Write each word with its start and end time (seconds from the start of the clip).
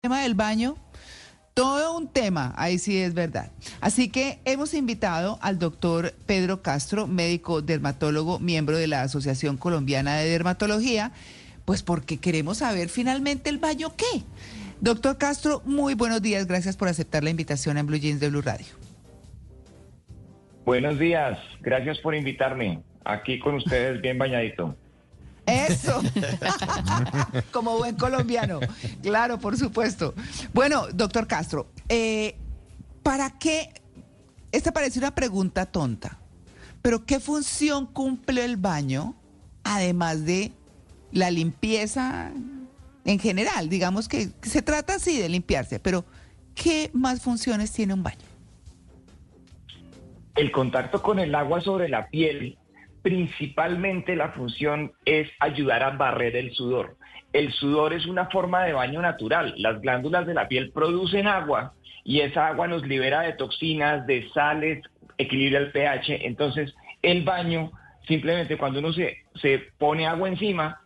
tema 0.00 0.22
del 0.22 0.34
baño, 0.34 0.76
todo 1.52 1.94
un 1.94 2.08
tema, 2.08 2.54
ahí 2.56 2.78
sí 2.78 2.96
es 2.96 3.12
verdad. 3.12 3.52
Así 3.82 4.08
que 4.08 4.38
hemos 4.46 4.72
invitado 4.72 5.38
al 5.42 5.58
doctor 5.58 6.14
Pedro 6.24 6.62
Castro, 6.62 7.06
médico 7.06 7.60
dermatólogo, 7.60 8.38
miembro 8.38 8.78
de 8.78 8.86
la 8.86 9.02
Asociación 9.02 9.58
Colombiana 9.58 10.16
de 10.16 10.30
Dermatología, 10.30 11.12
pues 11.66 11.82
porque 11.82 12.16
queremos 12.16 12.58
saber 12.58 12.88
finalmente 12.88 13.50
el 13.50 13.58
baño 13.58 13.92
qué. 13.94 14.22
Doctor 14.80 15.18
Castro, 15.18 15.60
muy 15.66 15.92
buenos 15.92 16.22
días, 16.22 16.46
gracias 16.46 16.78
por 16.78 16.88
aceptar 16.88 17.22
la 17.22 17.28
invitación 17.28 17.76
en 17.76 17.86
Blue 17.86 17.98
Jeans 17.98 18.20
de 18.20 18.30
Blue 18.30 18.40
Radio. 18.40 18.68
Buenos 20.64 20.98
días, 20.98 21.38
gracias 21.60 21.98
por 21.98 22.14
invitarme. 22.14 22.82
Aquí 23.04 23.38
con 23.38 23.56
ustedes 23.56 24.00
bien 24.00 24.16
bañadito. 24.16 24.74
Eso, 25.46 26.00
como 27.52 27.78
buen 27.78 27.96
colombiano, 27.96 28.60
claro, 29.02 29.38
por 29.38 29.56
supuesto. 29.56 30.14
Bueno, 30.52 30.86
doctor 30.92 31.26
Castro, 31.26 31.68
eh, 31.88 32.36
¿para 33.02 33.30
qué? 33.38 33.72
Esta 34.52 34.72
parece 34.72 34.98
una 34.98 35.14
pregunta 35.14 35.66
tonta, 35.66 36.18
pero 36.82 37.04
¿qué 37.04 37.20
función 37.20 37.86
cumple 37.86 38.44
el 38.44 38.56
baño 38.56 39.14
además 39.64 40.24
de 40.24 40.52
la 41.12 41.30
limpieza 41.30 42.32
en 43.04 43.18
general? 43.18 43.68
Digamos 43.68 44.08
que 44.08 44.30
se 44.42 44.62
trata 44.62 44.94
así 44.94 45.18
de 45.18 45.28
limpiarse, 45.28 45.78
pero 45.78 46.04
¿qué 46.54 46.90
más 46.92 47.22
funciones 47.22 47.72
tiene 47.72 47.94
un 47.94 48.02
baño? 48.02 48.26
El 50.36 50.52
contacto 50.52 51.02
con 51.02 51.18
el 51.18 51.34
agua 51.34 51.60
sobre 51.60 51.88
la 51.88 52.08
piel 52.08 52.56
principalmente 53.02 54.16
la 54.16 54.30
función 54.30 54.92
es 55.04 55.28
ayudar 55.40 55.82
a 55.82 55.90
barrer 55.90 56.36
el 56.36 56.52
sudor. 56.52 56.96
El 57.32 57.52
sudor 57.52 57.92
es 57.92 58.06
una 58.06 58.26
forma 58.26 58.64
de 58.64 58.72
baño 58.72 59.00
natural. 59.00 59.54
Las 59.56 59.80
glándulas 59.80 60.26
de 60.26 60.34
la 60.34 60.48
piel 60.48 60.72
producen 60.72 61.26
agua 61.26 61.74
y 62.04 62.20
esa 62.20 62.48
agua 62.48 62.66
nos 62.66 62.86
libera 62.86 63.20
de 63.22 63.34
toxinas, 63.34 64.06
de 64.06 64.28
sales, 64.30 64.82
equilibra 65.16 65.60
el 65.60 65.70
pH. 65.70 66.26
Entonces, 66.26 66.74
el 67.02 67.22
baño, 67.22 67.70
simplemente 68.08 68.58
cuando 68.58 68.80
uno 68.80 68.92
se, 68.92 69.18
se 69.40 69.58
pone 69.78 70.06
agua 70.06 70.28
encima, 70.28 70.80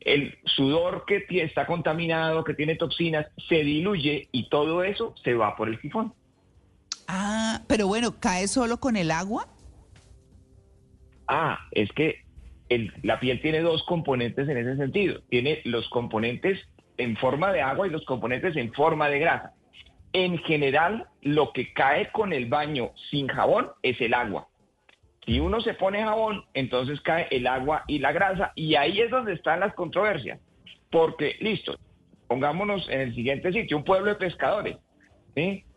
el 0.00 0.38
sudor 0.44 1.04
que 1.06 1.24
está 1.42 1.66
contaminado, 1.66 2.44
que 2.44 2.54
tiene 2.54 2.76
toxinas, 2.76 3.26
se 3.48 3.64
diluye 3.64 4.28
y 4.32 4.48
todo 4.48 4.82
eso 4.82 5.14
se 5.22 5.34
va 5.34 5.56
por 5.56 5.68
el 5.68 5.80
sifón. 5.80 6.12
Ah, 7.08 7.60
pero 7.66 7.86
bueno, 7.86 8.18
¿cae 8.18 8.48
solo 8.48 8.78
con 8.78 8.96
el 8.96 9.10
agua? 9.10 9.46
Ah, 11.28 11.58
es 11.72 11.90
que 11.92 12.24
la 13.02 13.20
piel 13.20 13.40
tiene 13.40 13.60
dos 13.60 13.82
componentes 13.84 14.48
en 14.48 14.56
ese 14.56 14.76
sentido. 14.76 15.20
Tiene 15.28 15.60
los 15.64 15.88
componentes 15.88 16.58
en 16.98 17.16
forma 17.16 17.52
de 17.52 17.62
agua 17.62 17.86
y 17.86 17.90
los 17.90 18.04
componentes 18.04 18.56
en 18.56 18.72
forma 18.72 19.08
de 19.08 19.18
grasa. 19.18 19.52
En 20.12 20.38
general, 20.38 21.06
lo 21.22 21.52
que 21.52 21.72
cae 21.72 22.10
con 22.10 22.32
el 22.32 22.46
baño 22.46 22.92
sin 23.10 23.28
jabón 23.28 23.70
es 23.82 24.00
el 24.00 24.14
agua. 24.14 24.48
Si 25.26 25.40
uno 25.40 25.60
se 25.60 25.74
pone 25.74 26.02
jabón, 26.02 26.44
entonces 26.54 27.00
cae 27.00 27.26
el 27.30 27.46
agua 27.46 27.84
y 27.88 27.98
la 27.98 28.12
grasa, 28.12 28.52
y 28.54 28.76
ahí 28.76 29.00
es 29.00 29.10
donde 29.10 29.32
están 29.34 29.60
las 29.60 29.74
controversias. 29.74 30.40
Porque, 30.90 31.36
listo, 31.40 31.76
pongámonos 32.28 32.88
en 32.88 33.00
el 33.00 33.14
siguiente 33.14 33.52
sitio, 33.52 33.76
un 33.76 33.84
pueblo 33.84 34.10
de 34.10 34.16
pescadores. 34.16 34.76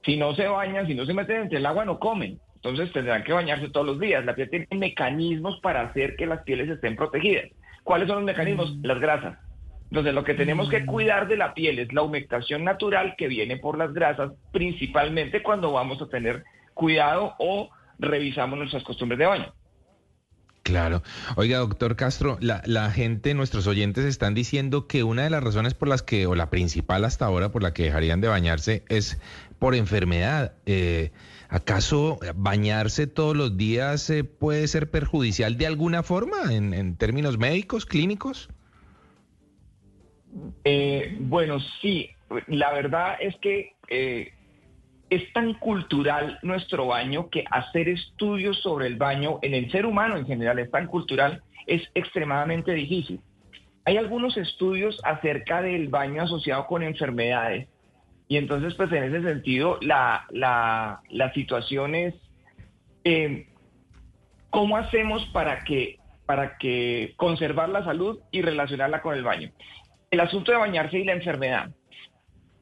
Si 0.06 0.16
no 0.18 0.36
se 0.36 0.48
bañan, 0.48 0.88
si 0.88 0.94
no 0.94 1.06
se 1.06 1.14
meten 1.14 1.42
entre 1.42 1.58
el 1.58 1.66
agua, 1.66 1.84
no 1.84 2.00
comen. 2.00 2.40
Entonces 2.62 2.92
tendrán 2.92 3.24
que 3.24 3.32
bañarse 3.32 3.70
todos 3.70 3.86
los 3.86 4.00
días. 4.00 4.26
La 4.26 4.36
piel 4.36 4.50
tiene 4.50 4.68
mecanismos 4.72 5.60
para 5.62 5.82
hacer 5.82 6.16
que 6.18 6.26
las 6.26 6.44
pieles 6.44 6.70
estén 6.70 6.96
protegidas. 6.96 7.46
¿Cuáles 7.84 8.08
son 8.08 8.18
los 8.18 8.26
mecanismos? 8.26 8.76
Mm. 8.76 8.86
Las 8.86 9.00
grasas. 9.00 9.38
Entonces 9.90 10.14
lo 10.14 10.24
que 10.24 10.34
tenemos 10.34 10.70
que 10.70 10.82
mm. 10.82 10.86
cuidar 10.86 11.28
de 11.28 11.38
la 11.38 11.54
piel 11.54 11.80
es 11.80 11.92
la 11.94 12.02
humectación 12.02 12.64
natural 12.64 13.16
que 13.18 13.28
viene 13.28 13.58
por 13.58 13.78
las 13.78 13.94
grasas, 13.94 14.34
principalmente 14.52 15.42
cuando 15.42 15.72
vamos 15.72 16.02
a 16.02 16.10
tener 16.10 16.44
cuidado 16.74 17.34
o 17.40 17.70
revisamos 17.98 18.60
nuestras 18.60 18.84
costumbres 18.84 19.20
de 19.20 19.26
baño. 19.26 19.54
Claro. 20.64 21.02
Oiga, 21.36 21.58
doctor 21.60 21.96
Castro, 21.96 22.38
la, 22.42 22.62
la, 22.66 22.92
gente, 22.92 23.34
nuestros 23.34 23.66
oyentes 23.66 24.06
están 24.06 24.36
diciendo 24.36 24.86
que 24.86 25.04
una 25.04 25.24
de 25.24 25.30
las 25.32 25.44
razones 25.44 25.74
por 25.74 25.88
las 25.88 26.04
que, 26.04 26.28
o 26.28 26.36
la 26.36 26.50
principal 26.52 27.06
hasta 27.06 27.26
ahora 27.26 27.52
por 27.52 27.64
la 27.64 27.74
que 27.74 27.84
dejarían 27.84 28.22
de 28.22 28.28
bañarse 28.28 28.84
es 28.88 29.20
por 29.58 29.74
enfermedad. 29.74 30.54
Eh, 30.68 31.12
¿Acaso 31.50 32.20
bañarse 32.36 33.08
todos 33.08 33.36
los 33.36 33.58
días 33.58 34.08
eh, 34.12 34.24
puede 34.24 34.68
ser 34.68 34.92
perjudicial 34.92 35.58
de 35.58 35.66
alguna 35.66 36.04
forma 36.04 36.54
en, 36.54 36.96
términos 36.96 37.40
médicos, 37.40 37.88
clínicos? 37.88 38.50
Eh, 40.64 41.18
bueno, 41.22 41.58
sí. 41.82 42.12
La 42.46 42.72
verdad 42.72 43.16
es 43.20 43.36
que 43.38 43.74
eh, 43.88 44.32
es 45.10 45.34
tan 45.34 45.56
cultural 45.56 46.38
nuestro 46.44 46.86
baño 46.86 47.32
que 47.32 47.44
hacer 47.50 47.90
estudios 47.90 48.62
sobre 48.62 48.86
el 48.86 48.98
baño 48.98 49.40
en 49.42 49.56
el 49.56 49.72
ser 49.72 49.88
humano 49.88 50.18
en 50.18 50.28
general 50.28 50.60
es 50.60 50.70
tan 50.70 50.86
cultural, 50.86 51.42
es 51.66 51.82
extremadamente 51.96 52.74
difícil. 52.74 53.22
Hay 53.86 53.98
algunos 53.98 54.38
estudios 54.38 55.02
acerca 55.04 55.64
del 55.64 55.88
baño 55.88 56.22
asociado 56.22 56.68
con 56.68 56.84
enfermedades 56.84 57.68
y 58.32 58.38
entonces, 58.38 58.76
pues 58.76 58.92
en 58.92 59.04
ese 59.04 59.24
sentido, 59.24 59.80
la, 59.82 60.28
la, 60.30 61.34
situación 61.34 61.96
es, 61.96 62.14
eh, 63.04 63.48
¿cómo 64.52 64.78
hacemos 64.78 65.26
para 65.34 65.64
que, 65.64 65.98
para 66.28 66.60
que 66.60 67.16
conservar 67.18 67.70
la 67.70 67.84
salud 67.84 68.20
y 68.30 68.44
relacionarla 68.44 69.02
con 69.02 69.16
el 69.16 69.24
baño? 69.24 69.50
El 70.12 70.20
asunto 70.20 70.52
de 70.52 70.60
bañarse 70.60 71.00
y 71.00 71.06
la 71.06 71.14
enfermedad. 71.14 71.72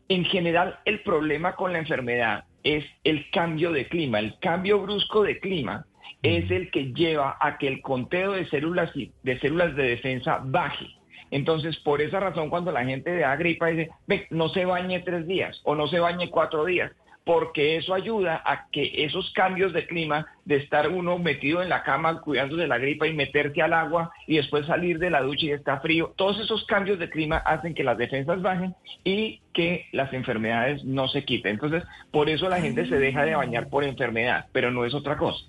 En 0.07 0.23
general, 0.23 0.79
el 0.85 1.01
problema 1.01 1.57
con 1.57 1.73
la 1.73 1.79
enfermedad 1.79 2.45
es 2.63 2.85
el 3.03 3.29
cambio 3.31 3.73
de 3.73 3.89
clima. 3.89 4.19
El 4.19 4.39
cambio 4.39 4.79
brusco 4.81 5.23
de 5.23 5.37
clima 5.41 5.85
es 6.21 6.49
el 6.49 6.71
que 6.71 6.93
lleva 6.93 7.35
a 7.41 7.57
que 7.57 7.67
el 7.67 7.81
conteo 7.81 8.31
de 8.31 8.47
células, 8.47 8.91
de 8.95 9.39
células 9.41 9.75
de 9.75 9.83
defensa 9.83 10.39
baje. 10.45 10.87
Entonces, 11.31 11.77
por 11.77 12.01
esa 12.01 12.19
razón, 12.19 12.49
cuando 12.49 12.71
la 12.71 12.85
gente 12.85 13.17
da 13.17 13.35
gripa, 13.35 13.67
dice, 13.67 13.89
Ve, 14.07 14.27
no 14.29 14.49
se 14.49 14.65
bañe 14.65 14.99
tres 15.01 15.27
días 15.27 15.59
o 15.63 15.75
no 15.75 15.87
se 15.87 15.99
bañe 15.99 16.29
cuatro 16.29 16.65
días, 16.65 16.91
porque 17.27 17.75
eso 17.75 17.93
ayuda 17.93 18.41
a 18.45 18.69
que 18.71 19.03
esos 19.03 19.29
cambios 19.33 19.73
de 19.73 19.85
clima, 19.85 20.25
de 20.45 20.55
estar 20.55 20.89
uno 20.89 21.19
metido 21.19 21.61
en 21.61 21.67
la 21.67 21.83
cama 21.83 22.21
cuidando 22.21 22.55
de 22.55 22.67
la 22.67 22.77
gripa 22.77 23.05
y 23.05 23.13
meterse 23.13 23.61
al 23.61 23.73
agua 23.73 24.11
y 24.25 24.37
después 24.37 24.65
salir 24.65 24.97
de 24.97 25.09
la 25.09 25.21
ducha 25.21 25.45
y 25.45 25.51
está 25.51 25.81
frío, 25.81 26.13
todos 26.15 26.39
esos 26.39 26.65
cambios 26.65 26.99
de 26.99 27.09
clima 27.09 27.37
hacen 27.37 27.73
que 27.73 27.83
las 27.83 27.97
defensas 27.97 28.41
bajen 28.41 28.73
y 29.03 29.41
que 29.53 29.87
las 29.91 30.13
enfermedades 30.13 30.85
no 30.85 31.09
se 31.09 31.25
quiten. 31.25 31.55
Entonces, 31.55 31.83
por 32.11 32.29
eso 32.29 32.47
la 32.47 32.61
gente 32.61 32.87
se 32.87 32.97
deja 32.97 33.25
de 33.25 33.35
bañar 33.35 33.67
por 33.67 33.83
enfermedad, 33.83 34.45
pero 34.53 34.71
no 34.71 34.85
es 34.85 34.93
otra 34.93 35.17
cosa. 35.17 35.43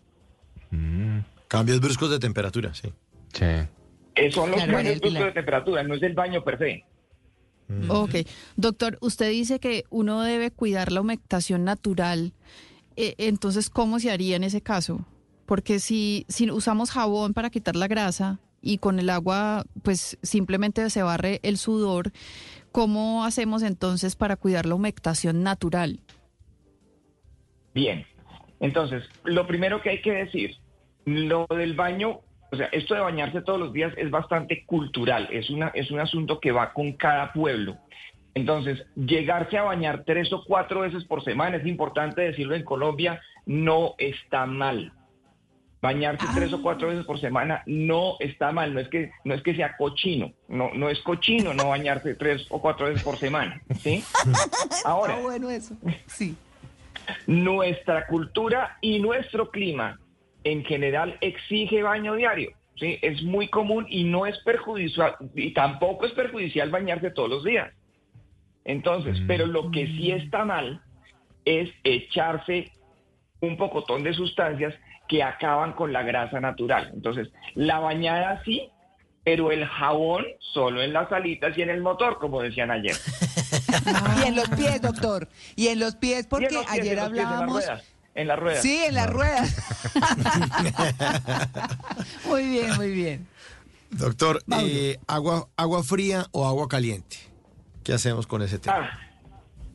Mm. 0.72 1.20
Cambios 1.46 1.80
bruscos 1.80 2.10
de 2.10 2.18
temperatura, 2.18 2.74
sí. 2.74 2.92
Sí. 3.32 3.68
Son 4.30 4.50
los 4.50 4.64
cambios 4.64 5.00
de 5.00 5.32
temperatura, 5.32 5.82
no 5.82 5.94
es 5.94 6.02
el 6.02 6.14
baño 6.14 6.42
per 6.44 6.58
se. 6.58 6.84
Mm. 7.68 7.90
Ok. 7.90 8.14
Doctor, 8.56 8.98
usted 9.00 9.30
dice 9.30 9.60
que 9.60 9.84
uno 9.90 10.22
debe 10.22 10.50
cuidar 10.50 10.90
la 10.92 11.00
humectación 11.00 11.64
natural. 11.64 12.32
Eh, 12.96 13.14
entonces, 13.18 13.70
¿cómo 13.70 14.00
se 14.00 14.10
haría 14.10 14.36
en 14.36 14.44
ese 14.44 14.60
caso? 14.60 15.06
Porque 15.46 15.78
si, 15.78 16.24
si 16.28 16.50
usamos 16.50 16.90
jabón 16.90 17.34
para 17.34 17.50
quitar 17.50 17.76
la 17.76 17.86
grasa 17.86 18.40
y 18.60 18.78
con 18.78 18.98
el 18.98 19.10
agua, 19.10 19.64
pues 19.82 20.18
simplemente 20.22 20.88
se 20.90 21.02
barre 21.02 21.40
el 21.42 21.58
sudor, 21.58 22.12
¿cómo 22.72 23.24
hacemos 23.24 23.62
entonces 23.62 24.16
para 24.16 24.36
cuidar 24.36 24.66
la 24.66 24.74
humectación 24.74 25.42
natural? 25.42 26.00
Bien. 27.74 28.04
Entonces, 28.60 29.04
lo 29.24 29.46
primero 29.46 29.80
que 29.80 29.90
hay 29.90 30.02
que 30.02 30.12
decir, 30.12 30.56
lo 31.04 31.46
del 31.46 31.74
baño 31.74 32.20
o 32.50 32.56
sea, 32.56 32.66
esto 32.72 32.94
de 32.94 33.00
bañarse 33.00 33.42
todos 33.42 33.60
los 33.60 33.72
días 33.72 33.92
es 33.96 34.10
bastante 34.10 34.64
cultural, 34.64 35.28
es, 35.30 35.50
una, 35.50 35.68
es 35.68 35.90
un 35.90 36.00
asunto 36.00 36.40
que 36.40 36.52
va 36.52 36.72
con 36.72 36.92
cada 36.92 37.32
pueblo. 37.32 37.76
Entonces, 38.34 38.84
llegarse 38.94 39.58
a 39.58 39.62
bañar 39.62 40.04
tres 40.04 40.32
o 40.32 40.44
cuatro 40.44 40.80
veces 40.80 41.04
por 41.04 41.24
semana, 41.24 41.56
es 41.56 41.66
importante 41.66 42.22
decirlo 42.22 42.54
en 42.54 42.64
Colombia, 42.64 43.20
no 43.46 43.94
está 43.98 44.46
mal. 44.46 44.92
Bañarse 45.82 46.24
ah. 46.28 46.32
tres 46.34 46.52
o 46.52 46.62
cuatro 46.62 46.88
veces 46.88 47.04
por 47.04 47.20
semana 47.20 47.62
no 47.66 48.16
está 48.20 48.50
mal, 48.52 48.74
no 48.74 48.80
es 48.80 48.88
que, 48.88 49.12
no 49.24 49.34
es 49.34 49.42
que 49.42 49.54
sea 49.54 49.76
cochino, 49.76 50.32
no, 50.48 50.70
no 50.74 50.88
es 50.88 51.00
cochino 51.00 51.54
no 51.54 51.68
bañarse 51.68 52.14
tres 52.14 52.46
o 52.50 52.60
cuatro 52.60 52.86
veces 52.86 53.02
por 53.02 53.16
semana. 53.16 53.60
¿sí? 53.80 54.02
Ahora, 54.84 55.20
bueno 55.20 55.50
eso. 55.50 55.76
Sí. 56.06 56.36
Nuestra 57.26 58.06
cultura 58.06 58.78
y 58.80 58.98
nuestro 59.00 59.50
clima 59.50 59.98
en 60.44 60.64
general 60.64 61.16
exige 61.20 61.82
baño 61.82 62.14
diario. 62.14 62.52
¿sí? 62.76 62.98
Es 63.02 63.22
muy 63.22 63.48
común 63.48 63.86
y 63.88 64.04
no 64.04 64.26
es 64.26 64.38
perjudicial, 64.38 65.16
y 65.34 65.52
tampoco 65.52 66.06
es 66.06 66.12
perjudicial 66.12 66.70
bañarse 66.70 67.10
todos 67.10 67.30
los 67.30 67.44
días. 67.44 67.72
Entonces, 68.64 69.20
mm. 69.20 69.26
pero 69.26 69.46
lo 69.46 69.70
que 69.70 69.86
sí 69.86 70.10
está 70.10 70.44
mal 70.44 70.82
es 71.44 71.70
echarse 71.84 72.70
un 73.40 73.56
pocotón 73.56 74.02
de 74.02 74.12
sustancias 74.12 74.74
que 75.08 75.22
acaban 75.22 75.72
con 75.72 75.92
la 75.92 76.02
grasa 76.02 76.40
natural. 76.40 76.90
Entonces, 76.92 77.28
la 77.54 77.78
bañada 77.78 78.42
sí, 78.44 78.68
pero 79.24 79.50
el 79.50 79.64
jabón 79.64 80.26
solo 80.38 80.82
en 80.82 80.92
las 80.92 81.10
alitas 81.12 81.56
y 81.56 81.62
en 81.62 81.70
el 81.70 81.80
motor, 81.80 82.18
como 82.18 82.42
decían 82.42 82.70
ayer. 82.70 82.94
y 84.22 84.28
en 84.28 84.36
los 84.36 84.48
pies, 84.50 84.82
doctor. 84.82 85.28
Y 85.56 85.68
en 85.68 85.80
los 85.80 85.96
pies, 85.96 86.26
porque 86.26 86.50
los 86.50 86.66
pies, 86.66 86.80
ayer 86.80 87.00
hablábamos. 87.00 87.64
En 88.18 88.26
las 88.26 88.38
ruedas. 88.38 88.62
Sí, 88.62 88.82
en 88.84 88.94
las 88.94 89.08
ruedas. 89.10 89.56
muy 92.28 92.48
bien, 92.48 92.76
muy 92.76 92.90
bien. 92.90 93.26
Doctor, 93.90 94.42
eh, 94.60 94.98
agua, 95.06 95.46
¿agua 95.56 95.82
fría 95.84 96.26
o 96.32 96.46
agua 96.46 96.68
caliente? 96.68 97.16
¿Qué 97.84 97.92
hacemos 97.92 98.26
con 98.26 98.42
ese 98.42 98.58
tema? 98.58 98.90
Ah, 98.92 98.98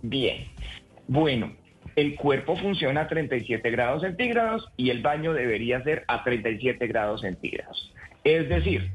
bien. 0.01 0.49
Bueno, 1.07 1.53
el 1.95 2.15
cuerpo 2.15 2.57
funciona 2.57 3.01
a 3.01 3.07
37 3.07 3.69
grados 3.71 4.01
centígrados 4.01 4.67
y 4.77 4.89
el 4.89 5.01
baño 5.01 5.31
debería 5.33 5.81
ser 5.83 6.03
a 6.09 6.23
37 6.23 6.85
grados 6.87 7.21
centígrados. 7.21 7.93
Es 8.25 8.49
decir, 8.49 8.91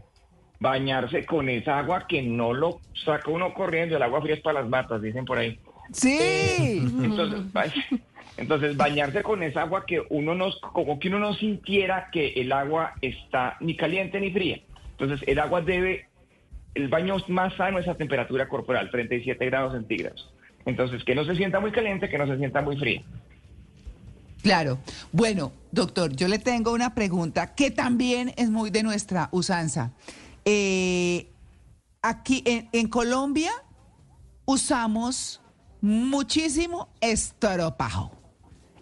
bañarse 0.61 1.25
con 1.25 1.49
esa 1.49 1.79
agua 1.79 2.07
que 2.07 2.21
no 2.23 2.53
lo 2.53 2.81
saca 3.05 3.31
uno 3.31 3.55
corriendo, 3.55 3.97
el 3.97 4.03
agua 4.03 4.21
fría 4.21 4.35
es 4.35 4.41
para 4.43 4.61
las 4.61 4.69
matas, 4.69 5.01
dicen 5.03 5.25
por 5.25 5.39
ahí. 5.39 5.59
Sí. 5.93 6.83
Entonces, 7.03 7.51
ba- 7.53 7.65
entonces, 8.39 8.77
bañarse 8.77 9.25
con 9.25 9.43
esa 9.43 9.63
agua 9.63 9.85
que 9.85 10.01
uno 10.11 10.33
no, 10.33 10.51
como 10.73 11.01
que 11.01 11.09
uno 11.09 11.19
no 11.19 11.35
sintiera 11.35 12.09
que 12.13 12.35
el 12.37 12.53
agua 12.53 12.95
está 13.03 13.57
ni 13.59 13.77
caliente 13.77 14.21
ni 14.21 14.31
fría. 14.31 14.61
Entonces, 14.93 15.27
el 15.27 15.41
agua 15.41 15.61
debe, 15.61 16.07
el 16.75 16.87
baño 16.87 17.17
más 17.27 17.53
sano 17.57 17.81
es 17.81 17.89
a 17.89 17.97
temperatura 17.97 18.49
corporal, 18.49 18.93
37 18.93 19.45
grados 19.45 19.73
centígrados. 19.73 20.33
Entonces, 20.67 21.03
que 21.03 21.17
no 21.17 21.25
se 21.25 21.35
sienta 21.35 21.59
muy 21.59 21.73
caliente, 21.73 22.09
que 22.09 22.17
no 22.17 22.29
se 22.29 22.39
sienta 22.39 22.63
muy 22.63 22.77
fría. 22.77 23.03
Claro. 24.41 24.79
Bueno, 25.11 25.51
doctor, 25.73 26.15
yo 26.15 26.29
le 26.29 26.39
tengo 26.39 26.73
una 26.73 26.95
pregunta 26.95 27.57
que 27.57 27.73
también 27.73 28.33
es 28.37 28.51
muy 28.51 28.71
de 28.71 28.85
nuestra 28.85 29.31
usanza. 29.33 29.91
Eh, 30.45 31.27
aquí 32.03 32.45
en, 32.47 32.69
en 32.71 32.87
Colombia 32.87 33.51
usamos 34.45 35.41
muchísimo 35.81 36.89
estropajo. 37.01 38.18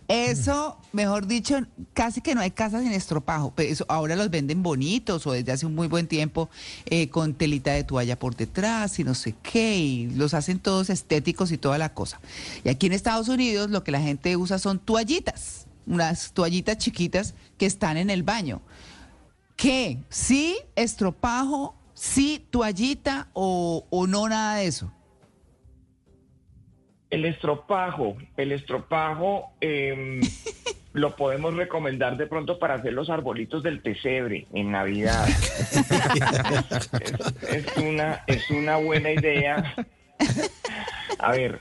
Eso, 0.08 0.78
mejor 0.92 1.26
dicho, 1.26 1.58
casi 1.92 2.20
que 2.20 2.34
no 2.34 2.40
hay 2.40 2.52
casas 2.52 2.82
sin 2.82 2.92
estropajo. 2.92 3.52
Pero 3.56 3.72
eso, 3.72 3.84
ahora 3.88 4.14
los 4.14 4.30
venden 4.30 4.62
bonitos 4.62 5.26
o 5.26 5.32
desde 5.32 5.52
hace 5.52 5.66
un 5.66 5.74
muy 5.74 5.88
buen 5.88 6.06
tiempo 6.06 6.48
eh, 6.86 7.08
con 7.08 7.34
telita 7.34 7.72
de 7.72 7.82
toalla 7.82 8.18
por 8.18 8.36
detrás 8.36 8.98
y 8.98 9.04
no 9.04 9.14
sé 9.14 9.34
qué. 9.42 9.76
Y 9.76 10.10
los 10.10 10.34
hacen 10.34 10.60
todos 10.60 10.90
estéticos 10.90 11.50
y 11.50 11.58
toda 11.58 11.78
la 11.78 11.92
cosa. 11.92 12.20
Y 12.64 12.68
aquí 12.68 12.86
en 12.86 12.92
Estados 12.92 13.28
Unidos 13.28 13.70
lo 13.70 13.82
que 13.82 13.90
la 13.90 14.00
gente 14.00 14.36
usa 14.36 14.58
son 14.58 14.78
toallitas, 14.78 15.66
unas 15.86 16.32
toallitas 16.32 16.78
chiquitas 16.78 17.34
que 17.58 17.66
están 17.66 17.96
en 17.96 18.10
el 18.10 18.22
baño. 18.22 18.62
¿Qué? 19.56 19.98
¿Sí 20.08 20.56
estropajo? 20.76 21.74
¿Sí 21.94 22.46
toallita 22.50 23.28
o, 23.32 23.86
o 23.90 24.06
no 24.06 24.28
nada 24.28 24.56
de 24.56 24.66
eso? 24.66 24.92
El 27.16 27.24
estropajo, 27.24 28.18
el 28.36 28.52
estropajo 28.52 29.52
em, 29.62 30.20
lo 30.92 31.16
podemos 31.16 31.56
recomendar 31.56 32.18
de 32.18 32.26
pronto 32.26 32.58
para 32.58 32.74
hacer 32.74 32.92
los 32.92 33.08
arbolitos 33.08 33.62
del 33.62 33.80
pesebre 33.80 34.46
en 34.52 34.70
Navidad. 34.70 35.26
es, 37.00 37.18
es 37.48 37.76
una, 37.78 38.22
es 38.26 38.50
una 38.50 38.76
buena 38.76 39.12
idea. 39.12 39.74
A 41.18 41.32
ver, 41.32 41.60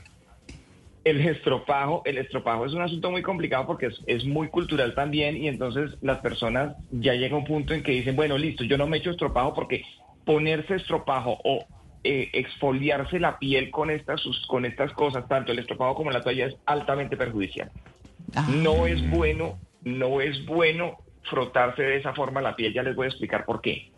el 1.04 1.26
estropajo, 1.26 2.02
el 2.04 2.18
estropajo 2.18 2.66
es 2.66 2.74
un 2.74 2.82
asunto 2.82 3.10
muy 3.10 3.22
complicado 3.22 3.66
porque 3.66 3.86
es, 3.86 3.98
es 4.06 4.26
muy 4.26 4.48
cultural 4.48 4.94
también 4.94 5.38
y 5.38 5.48
entonces 5.48 5.96
las 6.02 6.18
personas 6.18 6.76
ya 6.90 7.14
llega 7.14 7.34
un 7.34 7.46
punto 7.46 7.72
en 7.72 7.82
que 7.82 7.92
dicen, 7.92 8.14
bueno, 8.14 8.36
listo, 8.36 8.62
yo 8.62 8.76
no 8.76 8.86
me 8.86 8.98
echo 8.98 9.10
estropajo 9.10 9.54
porque 9.54 9.86
ponerse 10.26 10.74
estropajo 10.74 11.38
o 11.44 11.64
eh, 12.04 12.30
exfoliarse 12.32 13.18
la 13.20 13.38
piel 13.38 13.70
con 13.70 13.90
estas, 13.90 14.20
sus- 14.20 14.46
con 14.46 14.64
estas 14.64 14.92
cosas, 14.92 15.26
tanto 15.28 15.52
el 15.52 15.58
estropajo 15.58 15.94
como 15.94 16.10
la 16.10 16.22
toalla, 16.22 16.46
es 16.46 16.56
altamente 16.66 17.16
perjudicial. 17.16 17.70
Ah. 18.34 18.46
No 18.48 18.86
es 18.86 19.08
bueno, 19.10 19.58
no 19.82 20.20
es 20.20 20.44
bueno 20.46 20.98
frotarse 21.24 21.82
de 21.82 21.96
esa 21.96 22.12
forma 22.14 22.40
la 22.40 22.54
piel, 22.56 22.72
ya 22.72 22.82
les 22.82 22.94
voy 22.96 23.06
a 23.06 23.08
explicar 23.10 23.44
por 23.44 23.60
qué. 23.60 23.90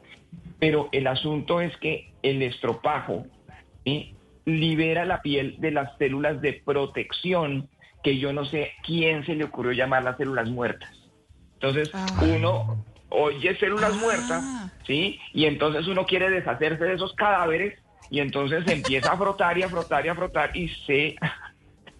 Pero 0.58 0.88
el 0.92 1.06
asunto 1.06 1.60
es 1.60 1.76
que 1.76 2.12
el 2.22 2.42
estropajo 2.42 3.26
¿sí? 3.84 4.14
libera 4.44 5.04
la 5.04 5.22
piel 5.22 5.56
de 5.58 5.70
las 5.70 5.96
células 5.98 6.40
de 6.40 6.54
protección 6.64 7.68
que 8.02 8.18
yo 8.18 8.32
no 8.32 8.44
sé 8.44 8.72
quién 8.84 9.24
se 9.26 9.34
le 9.34 9.44
ocurrió 9.44 9.72
llamar 9.72 10.02
las 10.04 10.16
células 10.16 10.48
muertas. 10.48 10.90
Entonces, 11.54 11.90
Ah. 11.92 12.06
uno 12.22 12.84
oye 13.10 13.56
células 13.58 13.92
Ah. 13.94 13.98
muertas, 14.00 14.44
¿sí? 14.86 15.18
Y 15.32 15.44
entonces 15.46 15.86
uno 15.86 16.06
quiere 16.06 16.30
deshacerse 16.30 16.84
de 16.84 16.94
esos 16.94 17.12
cadáveres 17.14 17.78
y 18.10 18.20
entonces 18.20 18.64
se 18.66 18.72
empieza 18.72 19.12
a 19.12 19.16
frotar 19.16 19.58
y 19.58 19.62
a 19.62 19.68
frotar 19.68 20.04
y 20.06 20.08
a 20.08 20.14
frotar 20.14 20.56
y 20.56 20.68
se, 20.86 21.16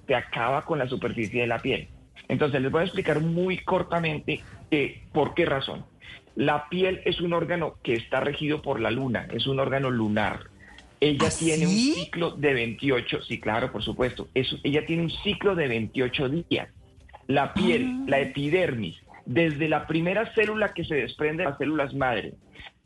se 0.07 0.15
acaba 0.15 0.65
con 0.65 0.79
la 0.79 0.89
superficie 0.89 1.43
de 1.43 1.47
la 1.47 1.59
piel. 1.59 1.89
Entonces 2.29 2.61
les 2.61 2.71
voy 2.71 2.83
a 2.83 2.85
explicar 2.85 3.21
muy 3.21 3.59
cortamente 3.59 4.41
eh, 4.71 5.03
por 5.13 5.35
qué 5.35 5.45
razón. 5.47 5.85
La 6.35 6.69
piel 6.69 7.01
es 7.05 7.21
un 7.21 7.33
órgano 7.33 7.75
que 7.83 7.95
está 7.95 8.21
regido 8.21 8.63
por 8.63 8.81
la 8.81 8.91
luna, 8.91 9.27
es 9.33 9.47
un 9.47 9.59
órgano 9.59 9.91
lunar. 9.91 10.45
Ella 11.01 11.29
¿Ah, 11.29 11.37
tiene 11.39 11.67
un 11.67 11.73
ciclo 11.73 12.33
de 12.33 12.55
28, 12.55 13.23
sí, 13.23 13.41
claro, 13.41 13.71
por 13.73 13.83
supuesto. 13.83 14.29
Es- 14.35 14.57
ella 14.65 14.85
tiene 14.85 15.03
un 15.03 15.11
ciclo 15.11 15.55
de 15.55 15.69
28 15.69 16.29
días. 16.29 16.69
La 17.29 17.55
piel, 17.55 17.87
Ah. 17.87 18.05
la 18.09 18.21
epidermis, 18.21 18.97
desde 19.25 19.69
la 19.69 19.87
primera 19.87 20.33
célula 20.35 20.73
que 20.75 20.85
se 20.85 20.95
desprende 20.97 21.45
de 21.45 21.51
las 21.51 21.59
células 21.59 21.95
madre 21.95 22.33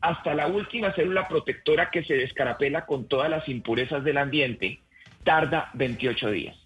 hasta 0.03 0.35
la 0.35 0.47
última 0.47 0.91
célula 0.93 1.29
protectora 1.29 1.89
que 1.89 2.03
se 2.03 2.15
descarapela 2.15 2.85
con 2.85 3.07
todas 3.07 3.29
las 3.29 3.47
impurezas 3.47 4.03
del 4.03 4.17
ambiente, 4.17 4.79
tarda 5.23 5.69
28 5.75 6.29
días. 6.29 6.57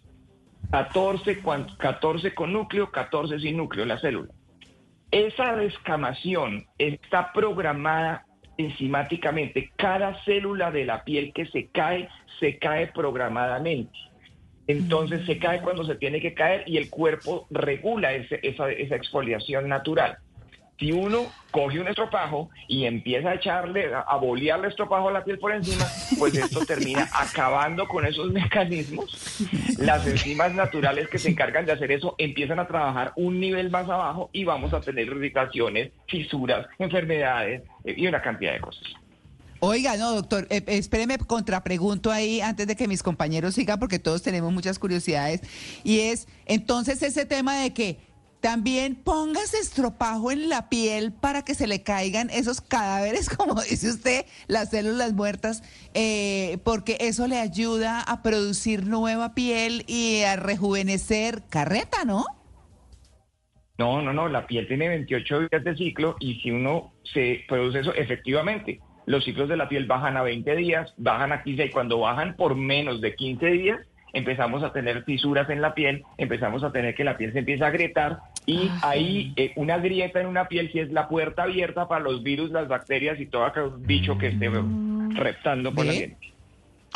14, 0.72 1.40
cuan- 1.42 1.68
14 1.78 2.34
con 2.34 2.52
núcleo, 2.52 2.92
14 2.92 3.40
sin 3.40 3.58
núcleo 3.58 3.86
la 3.86 4.00
célula. 4.00 4.34
Esa 5.12 5.56
descamación 5.56 6.66
está 6.80 7.32
programada 7.32 8.26
enzimáticamente. 8.58 9.72
Cada 9.76 10.22
célula 10.24 10.72
de 10.72 10.86
la 10.86 11.04
piel 11.04 11.32
que 11.32 11.46
se 11.46 11.68
cae, 11.68 12.10
se 12.40 12.58
cae 12.58 12.88
programadamente. 12.88 13.98
Entonces 14.66 15.26
se 15.28 15.38
cae 15.38 15.62
cuando 15.62 15.86
se 15.86 15.96
tiene 15.96 16.20
que 16.20 16.34
caer 16.34 16.64
y 16.66 16.78
el 16.78 16.90
cuerpo 16.90 17.46
regula 17.52 18.14
esa 18.14 18.70
exfoliación 18.72 19.70
natural. 19.70 20.18
Si 20.80 20.92
uno 20.92 21.26
coge 21.52 21.80
un 21.80 21.88
estropajo 21.88 22.50
y 22.68 22.86
empieza 22.86 23.30
a 23.30 23.36
echarle, 23.36 23.94
a, 23.94 24.02
a 24.02 24.18
bolearle 24.18 24.68
estropajo 24.68 25.10
a 25.10 25.12
la 25.12 25.24
piel 25.24 25.40
por 25.40 25.52
encima, 25.52 25.86
pues 26.20 26.36
esto 26.36 26.66
termina 26.66 27.10
acabando 27.14 27.88
con 27.88 28.06
esos 28.06 28.32
mecanismos. 28.32 29.42
Las 29.80 30.06
enzimas 30.06 30.54
naturales 30.54 31.08
que 31.08 31.18
se 31.18 31.30
encargan 31.30 31.66
de 31.66 31.72
hacer 31.72 31.92
eso 31.92 32.14
empiezan 32.18 32.60
a 32.60 32.68
trabajar 32.68 33.12
un 33.16 33.40
nivel 33.40 33.72
más 33.72 33.90
abajo 33.90 34.30
y 34.34 34.44
vamos 34.44 34.74
a 34.74 34.82
tener 34.82 35.08
irritaciones, 35.08 35.92
fisuras, 36.08 36.68
enfermedades 36.78 37.64
eh, 37.84 37.96
y 37.98 38.06
una 38.08 38.22
cantidad 38.22 38.54
de 38.54 38.60
cosas. 38.60 38.84
Oiga, 39.60 39.98
no, 39.98 40.14
doctor, 40.14 40.46
eh, 40.52 40.64
espéreme, 40.68 41.18
contrapregunto 41.18 42.12
ahí 42.12 42.42
antes 42.42 42.68
de 42.68 42.76
que 42.76 42.88
mis 42.88 43.02
compañeros 43.02 43.56
sigan, 43.56 43.80
porque 43.80 43.98
todos 43.98 44.22
tenemos 44.22 44.54
muchas 44.54 44.78
curiosidades. 44.78 45.42
Y 45.84 46.02
es, 46.02 46.28
entonces, 46.46 47.02
ese 47.02 47.26
tema 47.26 47.60
de 47.62 47.74
que 47.74 47.98
también 48.48 48.96
póngase 48.96 49.58
estropajo 49.58 50.32
en 50.32 50.48
la 50.48 50.70
piel 50.70 51.12
para 51.12 51.42
que 51.42 51.54
se 51.54 51.68
le 51.68 51.84
caigan 51.84 52.30
esos 52.30 52.62
cadáveres, 52.62 53.30
como 53.38 53.62
dice 53.62 53.90
usted, 53.90 54.26
las 54.48 54.70
células 54.70 55.12
muertas, 55.12 55.64
eh, 55.94 56.58
porque 56.64 56.96
eso 57.02 57.28
le 57.28 57.40
ayuda 57.40 58.02
a 58.02 58.24
producir 58.24 58.86
nueva 58.86 59.36
piel 59.36 59.84
y 59.86 60.22
a 60.22 60.38
rejuvenecer 60.38 61.44
carreta, 61.50 62.06
¿no? 62.06 62.24
No, 63.78 64.02
no, 64.02 64.14
no, 64.14 64.30
la 64.30 64.48
piel 64.48 64.66
tiene 64.66 64.88
28 64.88 65.50
días 65.50 65.64
de 65.66 65.76
ciclo 65.76 66.16
y 66.22 66.36
si 66.36 66.50
uno 66.50 66.94
se 67.04 67.44
produce 67.50 67.82
eso, 67.82 67.94
efectivamente, 67.96 68.80
los 69.08 69.26
ciclos 69.26 69.50
de 69.50 69.58
la 69.58 69.68
piel 69.68 69.88
bajan 69.88 70.16
a 70.16 70.24
20 70.24 70.56
días, 70.56 70.94
bajan 70.96 71.34
a 71.34 71.44
15 71.44 71.66
y 71.66 71.70
cuando 71.70 72.00
bajan 72.00 72.38
por 72.38 72.56
menos 72.56 73.02
de 73.02 73.14
15 73.14 73.46
días, 73.46 73.80
empezamos 74.14 74.64
a 74.64 74.72
tener 74.72 75.04
fisuras 75.04 75.50
en 75.50 75.62
la 75.62 75.74
piel, 75.74 76.06
empezamos 76.18 76.64
a 76.64 76.72
tener 76.72 76.96
que 76.96 77.04
la 77.04 77.18
piel 77.18 77.34
se 77.34 77.40
empieza 77.40 77.66
a 77.66 77.68
agrietar 77.68 78.20
y 78.48 78.70
Ah, 78.70 78.90
ahí 78.92 79.34
eh, 79.36 79.52
una 79.58 79.78
grieta 79.78 80.22
en 80.22 80.28
una 80.28 80.48
piel 80.48 80.72
sí 80.72 80.80
es 80.80 80.90
la 80.92 81.10
puerta 81.10 81.44
abierta 81.44 81.88
para 81.88 82.02
los 82.02 82.24
virus, 82.24 82.50
las 82.50 82.68
bacterias 82.68 83.20
y 83.20 83.26
todo 83.28 83.46
aquel 83.46 83.72
bicho 83.80 84.18
que 84.18 84.30
esté 84.30 84.50
reptando 85.10 85.76
por 85.76 85.86
la 85.86 85.92
piel. 85.92 86.16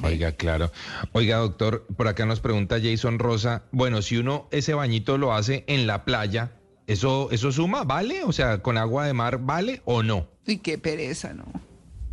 Oiga, 0.02 0.32
claro. 0.32 0.72
Oiga, 1.12 1.38
doctor, 1.38 1.86
por 1.98 2.08
acá 2.08 2.26
nos 2.26 2.40
pregunta 2.40 2.78
Jason 2.82 3.20
Rosa, 3.20 3.64
bueno, 3.72 4.02
si 4.02 4.18
uno 4.18 4.48
ese 4.52 4.74
bañito 4.74 5.18
lo 5.18 5.34
hace 5.34 5.66
en 5.68 5.86
la 5.86 6.06
playa, 6.06 6.52
¿eso, 6.88 7.30
eso 7.32 7.52
suma? 7.52 7.84
¿Vale? 7.84 8.24
O 8.24 8.32
sea, 8.32 8.60
con 8.60 8.78
agua 8.78 9.06
de 9.06 9.14
mar, 9.14 9.40
¿vale 9.42 9.82
o 9.84 10.04
no? 10.04 10.28
Y 10.48 10.60
qué 10.60 10.78
pereza, 10.78 11.34
¿no? 11.34 11.44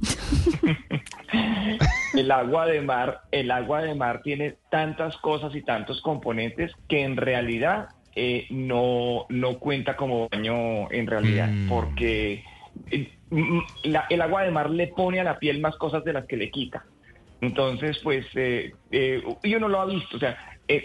El 2.14 2.30
agua 2.33 2.66
de 2.66 2.80
mar, 2.80 3.23
el 3.30 3.50
agua 3.50 3.83
de 3.83 3.95
mar 3.95 4.23
tiene 4.23 4.57
tantas 4.71 5.16
cosas 5.18 5.54
y 5.54 5.62
tantos 5.62 6.00
componentes 6.00 6.73
que 6.88 7.04
en 7.04 7.16
realidad 7.16 7.90
eh, 8.20 8.46
no, 8.50 9.26
no 9.28 9.58
cuenta 9.58 9.96
como 9.96 10.28
baño 10.28 10.90
en 10.90 11.06
realidad, 11.06 11.48
Mm. 11.48 11.68
porque 11.68 12.42
eh, 12.90 13.10
la- 13.84 14.06
el 14.10 14.20
agua 14.22 14.42
de 14.42 14.50
mar 14.50 14.70
le 14.70 14.88
pone 14.88 15.20
a 15.20 15.25
la 15.25 15.38
piel 15.38 15.60
más 15.60 15.76
cosas 15.76 16.02
de 16.04 16.12
las 16.12 16.26
que 16.26 16.37
le 16.37 16.50
quita. 16.50 16.84
Entonces, 17.40 17.98
pues, 18.02 18.26
eh, 18.34 18.72
eh, 18.90 19.22
y 19.42 19.54
uno 19.54 19.68
lo 19.68 19.80
ha 19.80 19.87
visto, 19.87 20.16
o 20.16 20.20
sea, 20.20 20.37
eh, 20.66 20.84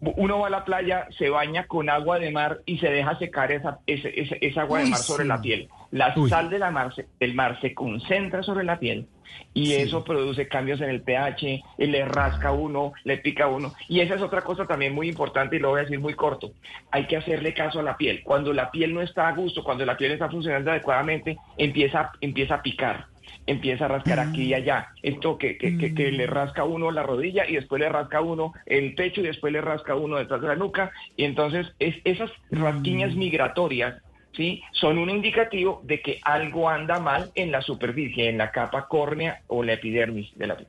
uno 0.00 0.38
va 0.38 0.46
a 0.46 0.50
la 0.50 0.64
playa, 0.64 1.06
se 1.18 1.28
baña 1.28 1.66
con 1.66 1.90
agua 1.90 2.20
de 2.20 2.30
mar 2.30 2.60
y 2.66 2.78
se 2.78 2.88
deja 2.88 3.18
secar 3.18 3.50
esa, 3.50 3.80
ese- 3.86 4.38
esa 4.40 4.60
agua 4.62 4.78
de 4.78 4.86
mar 4.86 5.00
sobre 5.00 5.24
sí. 5.24 5.28
la 5.28 5.40
piel. 5.40 5.68
La 5.90 6.12
Uy. 6.16 6.30
sal 6.30 6.50
de 6.50 6.58
la 6.60 6.70
mar 6.70 6.92
del 7.18 7.34
mar 7.34 7.58
se 7.60 7.74
concentra 7.74 8.42
sobre 8.44 8.62
la 8.64 8.78
piel 8.78 9.08
y 9.54 9.66
Sí. 9.66 9.74
eso 9.74 10.04
produce 10.04 10.48
cambios 10.48 10.80
en 10.80 10.90
el 10.90 11.02
pH, 11.02 11.62
y 11.78 11.86
le 11.86 12.04
rasca 12.04 12.52
uno, 12.52 12.92
le 13.04 13.18
pica 13.18 13.48
uno. 13.48 13.74
Y 13.88 14.00
esa 14.00 14.14
es 14.14 14.22
otra 14.22 14.42
cosa 14.42 14.66
también 14.66 14.94
muy 14.94 15.08
importante 15.08 15.56
y 15.56 15.58
lo 15.58 15.70
voy 15.70 15.80
a 15.80 15.82
decir 15.82 15.98
muy 16.00 16.14
corto. 16.14 16.52
Hay 16.90 17.06
que 17.06 17.16
hacerle 17.16 17.54
caso 17.54 17.80
a 17.80 17.82
la 17.82 17.96
piel. 17.96 18.22
Cuando 18.22 18.52
la 18.52 18.70
piel 18.70 18.94
no 18.94 19.02
está 19.02 19.28
a 19.28 19.32
gusto, 19.32 19.64
cuando 19.64 19.84
la 19.84 19.96
piel 19.96 20.12
está 20.12 20.28
funcionando 20.28 20.70
adecuadamente, 20.70 21.36
empieza, 21.56 22.12
empieza 22.20 22.56
a 22.56 22.62
picar 22.62 23.06
empieza 23.46 23.86
a 23.86 23.88
rascar 23.88 24.20
aquí 24.20 24.42
y 24.44 24.54
allá. 24.54 24.88
Esto 25.02 25.38
que, 25.38 25.56
que, 25.56 25.78
que, 25.78 25.94
que 25.94 26.12
le 26.12 26.26
rasca 26.26 26.62
a 26.62 26.64
uno 26.66 26.90
la 26.90 27.02
rodilla 27.02 27.48
y 27.48 27.54
después 27.54 27.80
le 27.80 27.88
rasca 27.88 28.20
uno 28.20 28.52
el 28.66 28.94
pecho 28.94 29.22
y 29.22 29.24
después 29.24 29.52
le 29.52 29.62
rasca 29.62 29.94
uno 29.94 30.16
detrás 30.16 30.42
de 30.42 30.48
la 30.48 30.54
nuca. 30.56 30.90
Y 31.16 31.24
entonces 31.24 31.66
es, 31.78 31.96
esas 32.04 32.30
rasquiñas 32.50 33.14
migratorias 33.14 34.02
¿sí? 34.38 34.62
son 34.72 34.98
un 34.98 35.10
indicativo 35.10 35.82
de 35.84 36.00
que 36.00 36.20
algo 36.22 36.68
anda 36.68 37.00
mal 37.00 37.30
en 37.34 37.50
la 37.50 37.60
superficie, 37.60 38.30
en 38.30 38.38
la 38.38 38.52
capa 38.52 38.86
córnea 38.86 39.42
o 39.48 39.62
la 39.64 39.74
epidermis 39.74 40.30
de 40.36 40.46
la 40.46 40.56
piel. 40.56 40.68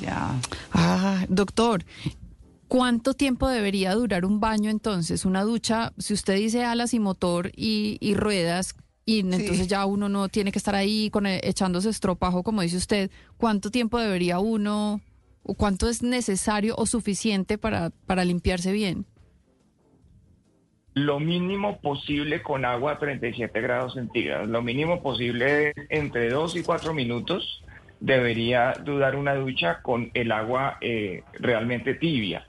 Ya. 0.00 0.32
Ah, 0.72 1.24
doctor, 1.28 1.84
¿cuánto 2.66 3.14
tiempo 3.14 3.48
debería 3.48 3.92
durar 3.94 4.24
un 4.24 4.40
baño 4.40 4.70
entonces? 4.70 5.24
Una 5.24 5.42
ducha, 5.42 5.92
si 5.98 6.14
usted 6.14 6.36
dice 6.36 6.64
alas 6.64 6.94
y 6.94 6.98
motor 6.98 7.52
y, 7.54 7.98
y 8.00 8.14
ruedas, 8.14 8.74
y 9.06 9.20
entonces 9.20 9.68
ya 9.68 9.84
uno 9.84 10.08
no 10.08 10.28
tiene 10.28 10.50
que 10.50 10.58
estar 10.58 10.74
ahí 10.74 11.10
con 11.10 11.26
eh, 11.26 11.40
echándose 11.44 11.90
estropajo, 11.90 12.42
como 12.42 12.62
dice 12.62 12.78
usted, 12.78 13.10
¿cuánto 13.36 13.70
tiempo 13.70 14.00
debería 14.00 14.38
uno, 14.38 15.02
o 15.42 15.54
cuánto 15.54 15.88
es 15.88 16.02
necesario 16.02 16.74
o 16.76 16.86
suficiente 16.86 17.58
para, 17.58 17.90
para 18.06 18.24
limpiarse 18.24 18.72
bien? 18.72 19.04
Lo 20.94 21.18
mínimo 21.18 21.80
posible 21.80 22.42
con 22.42 22.64
agua 22.64 22.92
a 22.92 22.98
37 22.98 23.60
grados 23.60 23.94
centígrados. 23.94 24.48
Lo 24.48 24.62
mínimo 24.62 25.02
posible 25.02 25.72
entre 25.88 26.30
2 26.30 26.56
y 26.56 26.62
4 26.62 26.94
minutos 26.94 27.62
debería 28.00 28.74
durar 28.84 29.16
una 29.16 29.34
ducha 29.34 29.80
con 29.82 30.10
el 30.14 30.30
agua 30.30 30.78
eh, 30.80 31.22
realmente 31.34 31.94
tibia. 31.94 32.46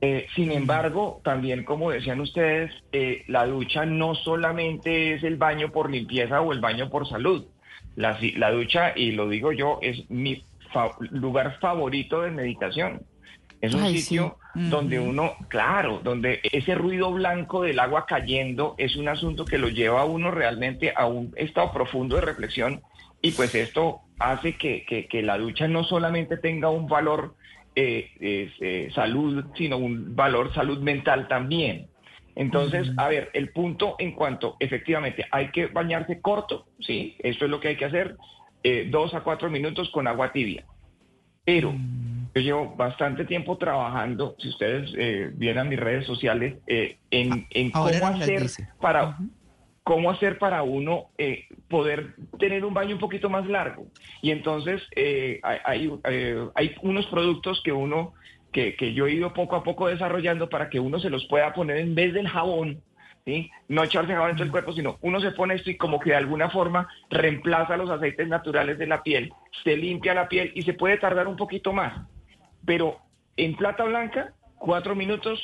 Eh, 0.00 0.26
sin 0.34 0.50
embargo, 0.50 1.20
también 1.22 1.62
como 1.64 1.90
decían 1.90 2.20
ustedes, 2.20 2.72
eh, 2.90 3.22
la 3.28 3.46
ducha 3.46 3.84
no 3.84 4.14
solamente 4.14 5.12
es 5.14 5.22
el 5.22 5.36
baño 5.36 5.70
por 5.70 5.90
limpieza 5.90 6.40
o 6.40 6.52
el 6.52 6.60
baño 6.60 6.88
por 6.90 7.06
salud. 7.08 7.44
La, 7.96 8.18
la 8.36 8.50
ducha, 8.50 8.94
y 8.96 9.12
lo 9.12 9.28
digo 9.28 9.52
yo, 9.52 9.78
es 9.82 10.08
mi 10.10 10.42
fa- 10.72 10.96
lugar 11.10 11.58
favorito 11.60 12.22
de 12.22 12.30
meditación. 12.30 13.02
Es 13.60 13.74
un 13.74 13.82
Ay, 13.82 13.96
sí. 13.96 14.02
sitio 14.02 14.38
donde 14.54 14.98
uno, 14.98 15.34
claro, 15.48 16.00
donde 16.02 16.40
ese 16.50 16.74
ruido 16.74 17.12
blanco 17.12 17.62
del 17.62 17.78
agua 17.78 18.04
cayendo 18.06 18.74
es 18.78 18.96
un 18.96 19.08
asunto 19.08 19.44
que 19.44 19.58
lo 19.58 19.68
lleva 19.68 20.00
a 20.02 20.04
uno 20.04 20.30
realmente 20.30 20.92
a 20.96 21.06
un 21.06 21.32
estado 21.36 21.72
profundo 21.72 22.16
de 22.16 22.22
reflexión 22.22 22.82
y 23.22 23.32
pues 23.32 23.54
esto 23.54 24.00
hace 24.18 24.56
que, 24.56 24.84
que- 24.86 25.06
que 25.06 25.22
la 25.22 25.38
ducha 25.38 25.68
no 25.68 25.84
solamente 25.84 26.36
tenga 26.36 26.68
un 26.70 26.88
valor 26.88 27.34
eh, 27.76 28.10
eh, 28.20 28.90
salud, 28.94 29.44
sino 29.56 29.78
un 29.78 30.14
valor 30.16 30.52
salud 30.52 30.78
mental 30.80 31.28
también. 31.28 31.86
Entonces, 32.34 32.90
a 32.96 33.08
ver, 33.08 33.30
el 33.32 33.50
punto 33.50 33.96
en 33.98 34.12
cuanto, 34.12 34.56
efectivamente, 34.60 35.26
hay 35.30 35.50
que 35.50 35.66
bañarse 35.66 36.20
corto, 36.20 36.66
sí, 36.80 37.16
eso 37.20 37.44
es 37.44 37.50
lo 37.50 37.60
que 37.60 37.68
hay 37.68 37.76
que 37.76 37.84
hacer, 37.84 38.16
eh, 38.62 38.88
dos 38.90 39.14
a 39.14 39.20
cuatro 39.20 39.50
minutos 39.50 39.90
con 39.90 40.06
agua 40.08 40.32
tibia. 40.32 40.64
Pero 41.44 41.74
yo 42.34 42.40
llevo 42.40 42.74
bastante 42.76 43.24
tiempo 43.24 43.58
trabajando, 43.58 44.36
si 44.38 44.48
ustedes 44.48 44.90
eh, 44.96 45.30
vieran 45.34 45.68
mis 45.68 45.80
redes 45.80 46.06
sociales, 46.06 46.56
eh, 46.66 46.98
en, 47.10 47.46
en 47.50 47.70
Ahora 47.74 48.00
cómo 48.00 48.22
hacer 48.22 48.46
para 48.80 49.16
cómo 49.90 50.10
hacer 50.10 50.38
para 50.38 50.62
uno 50.62 51.08
eh, 51.18 51.46
poder 51.68 52.14
tener 52.38 52.64
un 52.64 52.72
baño 52.72 52.94
un 52.94 53.00
poquito 53.00 53.28
más 53.28 53.46
largo. 53.48 53.86
Y 54.22 54.30
entonces 54.30 54.80
eh, 54.94 55.40
hay, 55.42 55.58
hay, 55.64 55.92
eh, 56.04 56.48
hay 56.54 56.76
unos 56.82 57.06
productos 57.06 57.60
que 57.64 57.72
uno, 57.72 58.12
que, 58.52 58.76
que 58.76 58.94
yo 58.94 59.08
he 59.08 59.14
ido 59.14 59.34
poco 59.34 59.56
a 59.56 59.64
poco 59.64 59.88
desarrollando 59.88 60.48
para 60.48 60.70
que 60.70 60.78
uno 60.78 61.00
se 61.00 61.10
los 61.10 61.26
pueda 61.26 61.52
poner 61.52 61.78
en 61.78 61.96
vez 61.96 62.14
del 62.14 62.28
jabón. 62.28 62.80
¿Sí? 63.26 63.50
No 63.68 63.84
echarse 63.84 64.14
jabón 64.14 64.30
en 64.30 64.36
todo 64.36 64.44
el 64.44 64.50
cuerpo, 64.50 64.72
sino 64.72 64.96
uno 65.02 65.20
se 65.20 65.32
pone 65.32 65.54
esto 65.54 65.70
y 65.70 65.76
como 65.76 66.00
que 66.00 66.10
de 66.10 66.16
alguna 66.16 66.48
forma 66.48 66.88
reemplaza 67.10 67.76
los 67.76 67.90
aceites 67.90 68.26
naturales 68.28 68.78
de 68.78 68.86
la 68.86 69.02
piel, 69.02 69.30
se 69.62 69.76
limpia 69.76 70.14
la 70.14 70.26
piel 70.26 70.52
y 70.54 70.62
se 70.62 70.72
puede 70.72 70.96
tardar 70.96 71.28
un 71.28 71.36
poquito 71.36 71.72
más. 71.72 72.00
Pero 72.64 72.98
en 73.36 73.56
plata 73.56 73.84
blanca, 73.84 74.34
cuatro 74.58 74.94
minutos, 74.94 75.40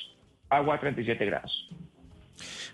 agua 0.49 0.77
a 0.77 0.81
37 0.81 1.25
grados. 1.27 1.69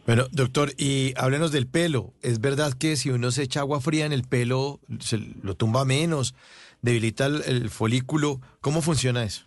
Bueno, 0.07 0.25
doctor, 0.33 0.73
y 0.77 1.15
háblenos 1.17 1.53
del 1.53 1.69
pelo. 1.69 2.13
¿Es 2.23 2.41
verdad 2.41 2.73
que 2.73 2.97
si 2.97 3.11
uno 3.11 3.31
se 3.31 3.45
echa 3.45 3.61
agua 3.61 3.81
fría 3.81 4.05
en 4.05 4.13
el 4.13 4.25
pelo, 4.25 4.81
se 4.99 5.19
lo 5.43 5.55
tumba 5.55 5.85
menos, 5.85 6.35
debilita 6.83 7.27
el, 7.27 7.43
el 7.47 7.71
folículo? 7.71 8.41
¿Cómo 8.61 8.83
funciona 8.83 9.23
eso? 9.23 9.45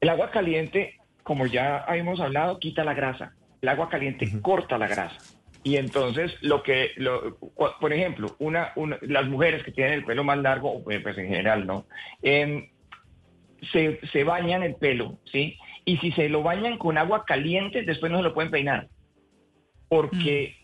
El 0.00 0.08
agua 0.08 0.30
caliente, 0.30 0.98
como 1.22 1.46
ya 1.46 1.84
hemos 1.88 2.20
hablado, 2.20 2.58
quita 2.58 2.84
la 2.84 2.94
grasa. 2.94 3.34
El 3.60 3.68
agua 3.68 3.88
caliente 3.88 4.40
corta 4.40 4.78
la 4.78 4.86
grasa. 4.88 5.18
Y 5.64 5.76
entonces, 5.76 6.32
lo 6.40 6.62
que, 6.62 6.92
lo, 6.96 7.36
por 7.80 7.92
ejemplo, 7.92 8.36
una, 8.38 8.72
una- 8.76 8.98
las 9.02 9.26
mujeres 9.26 9.64
que 9.64 9.72
tienen 9.72 9.94
el 9.94 10.04
pelo 10.04 10.22
más 10.24 10.38
largo, 10.38 10.82
pues 10.84 11.04
en 11.18 11.26
general, 11.26 11.66
¿no? 11.66 11.84
Se, 13.72 14.00
se 14.12 14.24
bañan 14.24 14.62
el 14.62 14.76
pelo, 14.76 15.18
¿sí? 15.30 15.58
Y 15.84 15.96
si 15.98 16.12
se 16.12 16.28
lo 16.28 16.42
bañan 16.42 16.78
con 16.78 16.98
agua 16.98 17.24
caliente, 17.24 17.82
después 17.82 18.12
no 18.12 18.18
se 18.18 18.24
lo 18.24 18.34
pueden 18.34 18.50
peinar. 18.50 18.88
Porque 19.88 20.54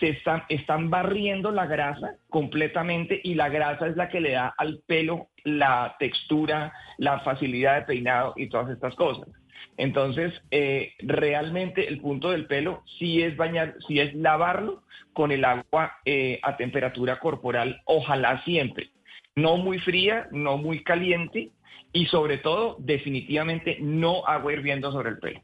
se 0.00 0.10
están, 0.10 0.44
están 0.48 0.90
barriendo 0.90 1.50
la 1.50 1.66
grasa 1.66 2.16
completamente 2.28 3.20
y 3.22 3.34
la 3.34 3.48
grasa 3.48 3.86
es 3.86 3.96
la 3.96 4.08
que 4.08 4.20
le 4.20 4.32
da 4.32 4.54
al 4.56 4.80
pelo 4.86 5.28
la 5.44 5.96
textura, 5.98 6.72
la 6.98 7.20
facilidad 7.20 7.76
de 7.76 7.86
peinado 7.86 8.34
y 8.36 8.48
todas 8.48 8.70
estas 8.70 8.94
cosas. 8.94 9.28
Entonces, 9.76 10.32
eh, 10.50 10.92
realmente 11.00 11.88
el 11.88 12.00
punto 12.00 12.30
del 12.30 12.46
pelo 12.46 12.82
sí 12.98 13.22
es 13.22 13.36
bañar, 13.36 13.74
sí 13.86 14.00
es 14.00 14.14
lavarlo 14.14 14.82
con 15.12 15.32
el 15.32 15.44
agua 15.44 15.98
eh, 16.04 16.40
a 16.42 16.56
temperatura 16.56 17.18
corporal, 17.18 17.80
ojalá 17.86 18.42
siempre. 18.44 18.90
No 19.34 19.56
muy 19.56 19.78
fría, 19.78 20.28
no 20.30 20.58
muy 20.58 20.82
caliente 20.84 21.52
y 21.92 22.06
sobre 22.06 22.38
todo, 22.38 22.76
definitivamente 22.78 23.78
no 23.80 24.26
agua 24.26 24.52
hirviendo 24.52 24.90
sobre 24.92 25.10
el 25.10 25.18
pelo. 25.18 25.42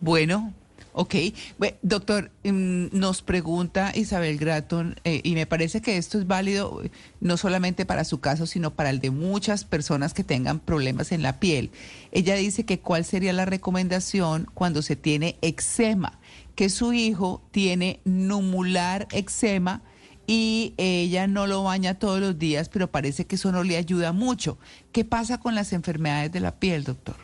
Bueno, 0.00 0.52
ok. 0.92 1.14
Doctor, 1.82 2.30
mm, 2.44 2.86
nos 2.92 3.22
pregunta 3.22 3.92
Isabel 3.94 4.38
Gratton, 4.38 4.96
eh, 5.04 5.20
y 5.22 5.34
me 5.34 5.46
parece 5.46 5.82
que 5.82 5.98
esto 5.98 6.18
es 6.18 6.26
válido 6.26 6.82
eh, 6.82 6.90
no 7.20 7.36
solamente 7.36 7.84
para 7.84 8.04
su 8.04 8.20
caso, 8.20 8.46
sino 8.46 8.70
para 8.70 8.90
el 8.90 9.00
de 9.00 9.10
muchas 9.10 9.64
personas 9.64 10.14
que 10.14 10.24
tengan 10.24 10.60
problemas 10.60 11.12
en 11.12 11.22
la 11.22 11.40
piel. 11.40 11.70
Ella 12.12 12.36
dice 12.36 12.64
que 12.64 12.80
cuál 12.80 13.04
sería 13.04 13.32
la 13.32 13.44
recomendación 13.44 14.48
cuando 14.54 14.80
se 14.82 14.96
tiene 14.96 15.36
eczema, 15.42 16.18
que 16.54 16.70
su 16.70 16.92
hijo 16.92 17.42
tiene 17.50 18.00
numular 18.04 19.08
eczema 19.12 19.82
y 20.26 20.74
ella 20.78 21.26
no 21.26 21.46
lo 21.46 21.64
baña 21.64 21.98
todos 21.98 22.20
los 22.20 22.38
días, 22.38 22.68
pero 22.68 22.90
parece 22.90 23.26
que 23.26 23.36
eso 23.36 23.52
no 23.52 23.62
le 23.62 23.76
ayuda 23.76 24.12
mucho. 24.12 24.58
¿Qué 24.92 25.04
pasa 25.04 25.38
con 25.38 25.54
las 25.54 25.72
enfermedades 25.72 26.32
de 26.32 26.40
la 26.40 26.58
piel, 26.58 26.84
doctor? 26.84 27.16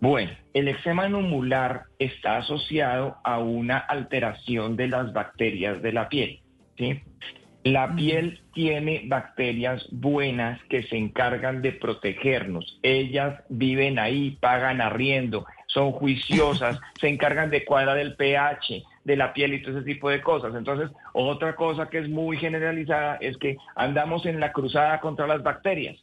Bueno, 0.00 0.32
el 0.52 0.68
eczema 0.68 1.08
numular 1.08 1.84
está 1.98 2.38
asociado 2.38 3.16
a 3.24 3.38
una 3.38 3.78
alteración 3.78 4.76
de 4.76 4.88
las 4.88 5.12
bacterias 5.12 5.80
de 5.82 5.92
la 5.92 6.08
piel. 6.08 6.40
¿sí? 6.76 7.00
La 7.64 7.96
piel 7.96 8.40
tiene 8.52 9.02
bacterias 9.06 9.86
buenas 9.90 10.62
que 10.68 10.82
se 10.84 10.96
encargan 10.96 11.62
de 11.62 11.72
protegernos. 11.72 12.78
Ellas 12.82 13.42
viven 13.48 13.98
ahí, 13.98 14.36
pagan 14.40 14.80
arriendo, 14.80 15.46
son 15.66 15.92
juiciosas, 15.92 16.78
se 17.00 17.08
encargan 17.08 17.50
de 17.50 17.64
cuadrar 17.64 17.98
el 17.98 18.14
pH 18.16 18.84
de 19.06 19.16
la 19.16 19.32
piel 19.32 19.54
y 19.54 19.62
todo 19.62 19.76
ese 19.78 19.86
tipo 19.86 20.10
de 20.10 20.20
cosas. 20.20 20.52
Entonces, 20.56 20.90
otra 21.12 21.54
cosa 21.54 21.88
que 21.88 21.98
es 21.98 22.08
muy 22.08 22.36
generalizada 22.38 23.16
es 23.20 23.36
que 23.38 23.56
andamos 23.76 24.26
en 24.26 24.40
la 24.40 24.50
cruzada 24.52 24.98
contra 25.00 25.28
las 25.28 25.44
bacterias. 25.44 25.96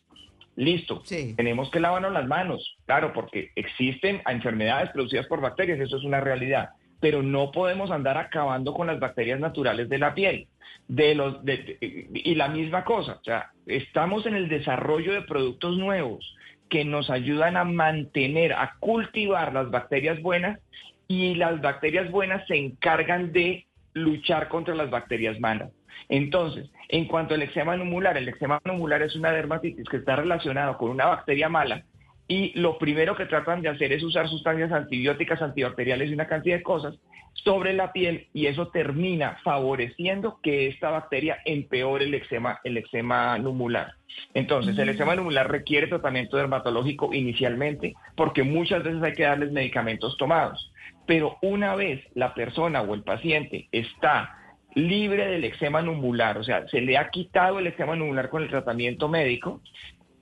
Listo, 0.55 1.01
Sí. 1.03 1.33
tenemos 1.35 1.69
que 1.69 1.81
lavarnos 1.81 2.13
las 2.13 2.27
manos, 2.27 2.77
claro, 2.85 3.11
porque 3.11 3.51
existen 3.55 4.21
enfermedades 4.25 4.89
producidas 4.91 5.27
por 5.27 5.41
bacterias, 5.41 5.79
eso 5.81 5.97
es 5.97 6.03
una 6.05 6.21
realidad, 6.21 6.69
pero 7.01 7.21
no 7.21 7.51
podemos 7.51 7.91
andar 7.91 8.17
acabando 8.17 8.73
con 8.73 8.87
las 8.87 8.99
bacterias 9.01 9.39
naturales 9.41 9.89
de 9.89 9.97
la 9.97 10.13
piel. 10.13 10.47
De 10.87 11.13
los, 11.13 11.43
de- 11.43 11.77
y 12.13 12.35
la 12.35 12.47
misma 12.47 12.83
cosa, 12.85 13.17
o 13.19 13.23
sea, 13.23 13.51
estamos 13.65 14.25
en 14.25 14.35
el 14.35 14.47
desarrollo 14.47 15.11
de 15.13 15.23
productos 15.23 15.77
nuevos 15.77 16.35
que 16.69 16.85
nos 16.85 17.09
ayudan 17.09 17.57
a 17.57 17.63
mantener, 17.65 18.53
a 18.53 18.75
cultivar 18.79 19.53
las 19.53 19.69
bacterias 19.71 20.21
buenas 20.21 20.59
y 21.07 21.35
las 21.35 21.61
bacterias 21.61 22.09
buenas 22.11 22.45
se 22.47 22.55
encargan 22.55 23.31
de 23.31 23.65
luchar 23.93 24.47
contra 24.47 24.75
las 24.75 24.89
bacterias 24.89 25.39
malas. 25.39 25.71
Entonces, 26.09 26.69
en 26.89 27.05
cuanto 27.05 27.35
al 27.35 27.41
eczema 27.41 27.77
numular, 27.77 28.17
el 28.17 28.27
eczema 28.27 28.59
numular 28.65 29.01
es 29.01 29.15
una 29.15 29.31
dermatitis 29.31 29.87
que 29.87 29.97
está 29.97 30.15
relacionado 30.15 30.77
con 30.77 30.89
una 30.89 31.05
bacteria 31.05 31.49
mala 31.49 31.85
y 32.27 32.57
lo 32.59 32.77
primero 32.77 33.15
que 33.15 33.25
tratan 33.25 33.61
de 33.61 33.69
hacer 33.69 33.91
es 33.91 34.03
usar 34.03 34.27
sustancias 34.29 34.71
antibióticas, 34.71 35.41
antibacteriales 35.41 36.09
y 36.09 36.13
una 36.13 36.27
cantidad 36.27 36.57
de 36.57 36.63
cosas 36.63 36.95
sobre 37.33 37.73
la 37.73 37.91
piel 37.91 38.27
y 38.33 38.45
eso 38.45 38.67
termina 38.67 39.37
favoreciendo 39.43 40.39
que 40.41 40.67
esta 40.67 40.89
bacteria 40.89 41.39
empeore 41.45 42.05
el 42.05 42.13
eczema, 42.13 42.59
el 42.63 42.77
eczema 42.77 43.37
numular. 43.37 43.93
Entonces, 44.33 44.77
el 44.77 44.89
eczema 44.89 45.15
numular 45.15 45.51
requiere 45.51 45.87
tratamiento 45.87 46.37
dermatológico 46.37 47.13
inicialmente 47.13 47.95
porque 48.15 48.43
muchas 48.43 48.83
veces 48.83 49.01
hay 49.03 49.13
que 49.13 49.23
darles 49.23 49.51
medicamentos 49.51 50.15
tomados. 50.17 50.71
Pero 51.05 51.37
una 51.41 51.75
vez 51.75 52.01
la 52.15 52.33
persona 52.33 52.81
o 52.81 52.93
el 52.93 53.03
paciente 53.03 53.67
está 53.71 54.37
libre 54.75 55.27
del 55.27 55.43
eczema 55.43 55.81
numular, 55.81 56.37
o 56.37 56.43
sea, 56.43 56.67
se 56.67 56.81
le 56.81 56.97
ha 56.97 57.09
quitado 57.09 57.59
el 57.59 57.67
eczema 57.67 57.95
numular 57.95 58.29
con 58.29 58.43
el 58.43 58.49
tratamiento 58.49 59.07
médico, 59.07 59.61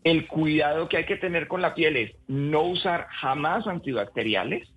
el 0.03 0.27
cuidado 0.27 0.89
que 0.89 0.97
hay 0.97 1.05
que 1.05 1.15
tener 1.15 1.47
con 1.47 1.61
la 1.61 1.75
piel 1.75 1.95
es 1.95 2.11
no 2.27 2.63
usar 2.63 3.07
jamás 3.09 3.67
antibacteriales 3.67 4.67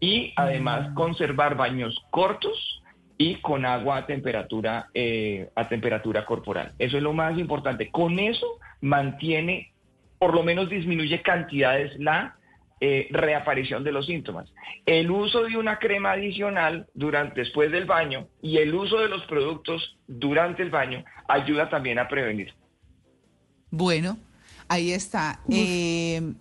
y 0.00 0.32
además 0.36 0.90
Mm. 0.90 0.94
conservar 0.94 1.56
baños 1.56 1.94
cortos 2.10 2.82
y 3.18 3.36
con 3.36 3.64
agua 3.64 3.98
a 3.98 4.06
temperatura, 4.06 4.88
eh, 4.94 5.48
a 5.54 5.68
temperatura 5.68 6.24
corporal. 6.24 6.72
Eso 6.78 6.96
es 6.96 7.02
lo 7.02 7.12
más 7.12 7.38
importante. 7.38 7.90
Con 7.90 8.18
eso 8.18 8.46
mantiene, 8.80 9.72
por 10.18 10.34
lo 10.34 10.42
menos 10.42 10.68
disminuye 10.68 11.22
cantidades 11.22 11.96
la 12.00 12.36
eh, 12.84 13.06
reaparición 13.12 13.84
de 13.84 13.92
los 13.92 14.06
síntomas. 14.06 14.48
El 14.86 15.08
uso 15.12 15.44
de 15.44 15.56
una 15.56 15.78
crema 15.78 16.10
adicional 16.12 16.88
durante, 16.94 17.38
después 17.42 17.70
del 17.70 17.84
baño 17.84 18.26
y 18.42 18.56
el 18.56 18.74
uso 18.74 18.98
de 18.98 19.08
los 19.08 19.22
productos 19.26 19.96
durante 20.08 20.64
el 20.64 20.70
baño 20.70 21.04
ayuda 21.28 21.70
también 21.70 22.00
a 22.00 22.08
prevenir. 22.08 22.52
Bueno, 23.70 24.18
ahí 24.68 24.90
está. 24.92 25.40
Eh, 25.48 26.34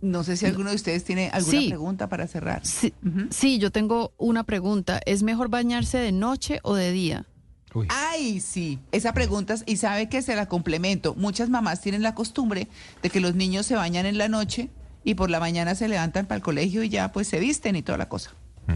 no 0.00 0.24
sé 0.24 0.36
si 0.38 0.46
alguno 0.46 0.70
de 0.70 0.76
ustedes 0.76 1.04
tiene 1.04 1.28
alguna 1.32 1.60
Sí. 1.60 1.68
pregunta 1.68 2.08
para 2.08 2.26
cerrar. 2.26 2.62
Sí, 2.64 3.58
yo 3.58 3.70
tengo 3.70 4.12
una 4.16 4.44
pregunta. 4.44 4.98
¿Es 5.04 5.22
mejor 5.22 5.48
bañarse 5.50 5.98
de 5.98 6.10
noche 6.12 6.58
o 6.62 6.74
de 6.74 6.90
día? 6.90 7.26
Uy. 7.74 7.86
Ay, 7.90 8.40
sí, 8.40 8.78
esa 8.92 9.12
pregunta, 9.12 9.54
es- 9.54 9.64
y 9.66 9.76
sabe 9.76 10.08
que 10.08 10.22
se 10.22 10.34
la 10.36 10.46
complemento. 10.46 11.14
Muchas 11.14 11.50
mamás 11.50 11.80
tienen 11.82 12.02
la 12.02 12.14
costumbre 12.14 12.68
de 13.02 13.10
que 13.10 13.20
los 13.20 13.34
niños 13.34 13.66
se 13.66 13.74
bañan 13.76 14.06
en 14.06 14.16
la 14.18 14.28
noche 14.28 14.70
y 15.04 15.14
por 15.14 15.30
la 15.30 15.40
mañana 15.40 15.74
se 15.74 15.88
levantan 15.88 16.26
para 16.26 16.36
el 16.36 16.42
colegio 16.42 16.82
y 16.82 16.88
ya 16.88 17.12
pues 17.12 17.28
se 17.28 17.40
visten 17.40 17.76
y 17.76 17.82
toda 17.82 17.98
la 17.98 18.08
cosa. 18.08 18.34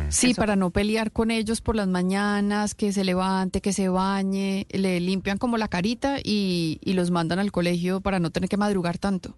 Sí, 0.09 0.31
Eso. 0.31 0.41
para 0.41 0.57
no 0.57 0.71
pelear 0.71 1.13
con 1.13 1.31
ellos 1.31 1.61
por 1.61 1.77
las 1.77 1.87
mañanas, 1.87 2.75
que 2.75 2.93
se 2.93 3.05
levante, 3.05 3.61
que 3.61 3.73
se 3.73 3.89
bañe, 3.89 4.67
le 4.71 4.99
limpian 5.01 5.39
como 5.39 5.59
la 5.59 5.69
carita 5.69 6.19
y, 6.23 6.81
y 6.83 6.95
los 6.95 7.11
mandan 7.11 7.39
al 7.39 7.53
colegio 7.53 8.01
para 8.01 8.19
no 8.19 8.31
tener 8.31 8.49
que 8.49 8.57
madrugar 8.57 8.99
tanto. 8.99 9.37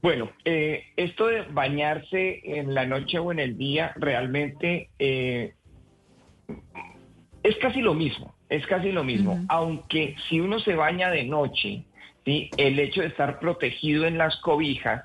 Bueno, 0.00 0.30
eh, 0.44 0.84
esto 0.96 1.26
de 1.26 1.42
bañarse 1.42 2.40
en 2.44 2.72
la 2.72 2.86
noche 2.86 3.18
o 3.18 3.32
en 3.32 3.40
el 3.40 3.58
día 3.58 3.92
realmente 3.96 4.90
eh, 4.98 5.54
es 7.42 7.56
casi 7.56 7.80
lo 7.80 7.94
mismo, 7.94 8.34
es 8.48 8.64
casi 8.66 8.92
lo 8.92 9.02
mismo, 9.02 9.44
aunque 9.48 10.14
si 10.28 10.40
uno 10.40 10.60
se 10.60 10.74
baña 10.74 11.10
de 11.10 11.24
noche, 11.24 11.84
el 12.56 12.78
hecho 12.78 13.00
de 13.00 13.08
estar 13.08 13.38
protegido 13.38 14.06
en 14.06 14.18
las 14.18 14.36
cobijas 14.40 15.04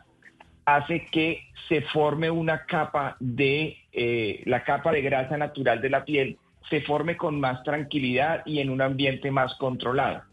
hace 0.65 1.05
que 1.11 1.47
se 1.67 1.81
forme 1.81 2.29
una 2.29 2.65
capa 2.65 3.15
de, 3.19 3.77
eh, 3.91 4.41
la 4.45 4.63
capa 4.63 4.91
de 4.91 5.01
grasa 5.01 5.37
natural 5.37 5.81
de 5.81 5.89
la 5.89 6.05
piel, 6.05 6.37
se 6.69 6.81
forme 6.81 7.17
con 7.17 7.39
más 7.39 7.63
tranquilidad 7.63 8.43
y 8.45 8.59
en 8.59 8.69
un 8.69 8.81
ambiente 8.81 9.31
más 9.31 9.53
controlado. 9.55 10.23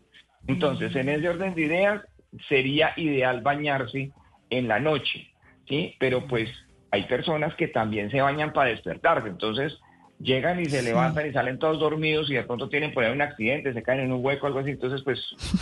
Entonces, 0.47 0.95
en 0.97 1.09
ese 1.09 1.29
orden 1.29 1.55
de 1.55 1.63
ideas, 1.63 2.03
sería 2.49 2.93
ideal 2.97 3.41
bañarse 3.43 4.11
en 4.49 4.69
la 4.69 4.79
noche, 4.79 5.29
¿sí? 5.69 5.95
Pero 5.99 6.27
pues 6.27 6.49
hay 6.91 7.05
personas 7.05 7.55
que 7.55 7.69
también 7.69 8.11
se 8.11 8.21
bañan 8.21 8.53
para 8.53 8.71
despertarse, 8.71 9.29
entonces 9.29 9.79
llegan 10.21 10.61
y 10.61 10.67
se 10.67 10.83
levantan 10.83 11.27
y 11.27 11.33
salen 11.33 11.59
todos 11.59 11.79
dormidos 11.79 12.31
y 12.31 12.35
de 12.35 12.43
pronto 12.43 12.69
tienen 12.69 12.93
por 12.93 13.05
ahí 13.05 13.13
un 13.13 13.23
accidente, 13.23 13.73
se 13.73 13.83
caen 13.83 14.01
en 14.01 14.13
un 14.13 14.25
hueco, 14.25 14.47
algo 14.47 14.61
así, 14.61 14.71
entonces 14.71 15.03
pues, 15.03 15.19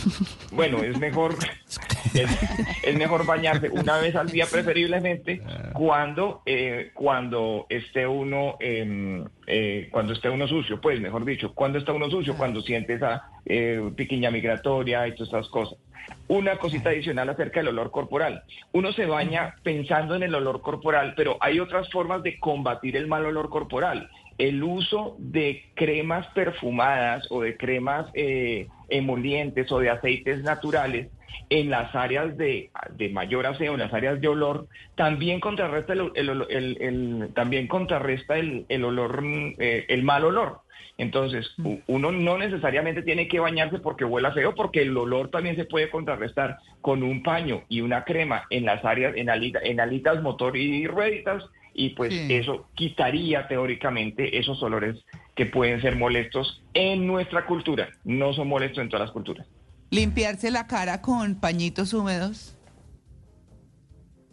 bueno, 0.51 0.83
es 0.83 0.97
mejor, 0.99 1.35
es, 2.13 2.83
es 2.83 2.97
mejor 2.97 3.25
bañarse 3.25 3.69
una 3.69 3.97
vez 3.97 4.15
al 4.15 4.29
día 4.29 4.45
preferiblemente 4.51 5.41
cuando, 5.73 6.41
eh, 6.45 6.91
cuando 6.93 7.65
esté 7.69 8.05
uno, 8.05 8.57
em, 8.59 9.25
eh, 9.47 9.87
cuando 9.91 10.13
esté 10.13 10.29
uno 10.29 10.47
sucio, 10.47 10.79
pues 10.81 10.99
mejor 10.99 11.25
dicho, 11.25 11.53
cuando 11.53 11.79
está 11.79 11.93
uno 11.93 12.09
sucio, 12.09 12.35
cuando 12.35 12.61
siente 12.61 12.93
esa 12.93 13.29
eh, 13.45 13.81
piquiña 13.95 14.29
migratoria 14.29 15.07
y 15.07 15.13
todas 15.13 15.29
esas 15.29 15.47
cosas. 15.49 15.79
Una 16.27 16.57
cosita 16.57 16.89
adicional 16.89 17.29
acerca 17.29 17.59
del 17.59 17.69
olor 17.69 17.91
corporal. 17.91 18.43
Uno 18.71 18.91
se 18.93 19.05
baña 19.05 19.55
pensando 19.63 20.15
en 20.15 20.23
el 20.23 20.35
olor 20.35 20.61
corporal, 20.61 21.13
pero 21.15 21.37
hay 21.39 21.59
otras 21.59 21.89
formas 21.89 22.23
de 22.23 22.39
combatir 22.39 22.95
el 22.97 23.07
mal 23.07 23.25
olor 23.25 23.49
corporal. 23.49 24.09
El 24.39 24.63
uso 24.63 25.15
de 25.19 25.61
cremas 25.75 26.25
perfumadas 26.33 27.27
o 27.29 27.41
de 27.41 27.55
cremas 27.57 28.07
eh, 28.15 28.67
emolientes 28.89 29.71
o 29.71 29.79
de 29.79 29.89
aceites 29.91 30.41
naturales 30.43 31.09
en 31.51 31.69
las 31.69 31.93
áreas 31.93 32.35
de, 32.37 32.71
de 32.97 33.09
mayor 33.09 33.45
aseo, 33.45 33.73
en 33.73 33.79
las 33.79 33.93
áreas 33.93 34.19
de 34.19 34.27
olor, 34.27 34.67
también 34.95 35.39
contrarresta 35.39 35.93
el, 35.93 36.11
el- 36.15 36.45
el- 36.49 36.77
el- 36.81 37.29
también 37.35 37.67
contrarresta 37.67 38.37
el, 38.37 38.65
el 38.69 38.83
olor, 38.83 39.21
mm, 39.21 39.53
eh, 39.59 39.85
el 39.89 40.01
mal 40.03 40.23
olor. 40.25 40.61
Entonces, 40.97 41.53
u- 41.63 41.79
uno 41.87 42.11
no 42.11 42.37
necesariamente 42.37 43.01
tiene 43.03 43.27
que 43.27 43.39
bañarse 43.39 43.79
porque 43.79 44.03
huela 44.05 44.31
feo, 44.33 44.53
porque 44.55 44.81
el 44.81 44.95
olor 44.97 45.29
también 45.29 45.55
se 45.55 45.65
puede 45.65 45.89
contrarrestar 45.89 46.57
con 46.81 47.03
un 47.03 47.23
paño 47.23 47.63
y 47.69 47.81
una 47.81 48.03
crema 48.03 48.43
en 48.49 48.65
las 48.65 48.83
áreas, 48.83 49.13
en, 49.15 49.29
alita- 49.29 49.61
en 49.63 49.79
alitas, 49.79 50.21
motor 50.21 50.57
y 50.57 50.87
rueditas, 50.87 51.43
y 51.79 51.91
pues 51.91 52.13
Sí. 52.13 52.33
eso 52.33 52.67
quitaría 52.75 53.47
teóricamente 53.47 54.37
esos 54.37 54.61
olores 54.61 54.97
que 55.33 55.45
pueden 55.45 55.81
ser 55.81 55.95
molestos 55.95 56.61
en 56.73 57.07
nuestra 57.07 57.45
cultura. 57.45 57.87
No 58.03 58.33
son 58.33 58.49
molestos 58.49 58.79
en 58.79 58.89
todas 58.89 59.05
las 59.07 59.13
culturas. 59.13 59.47
Limpiarse 59.89 60.51
la 60.51 60.67
cara 60.67 61.01
con 61.01 61.39
pañitos 61.39 61.93
húmedos. 61.93 62.57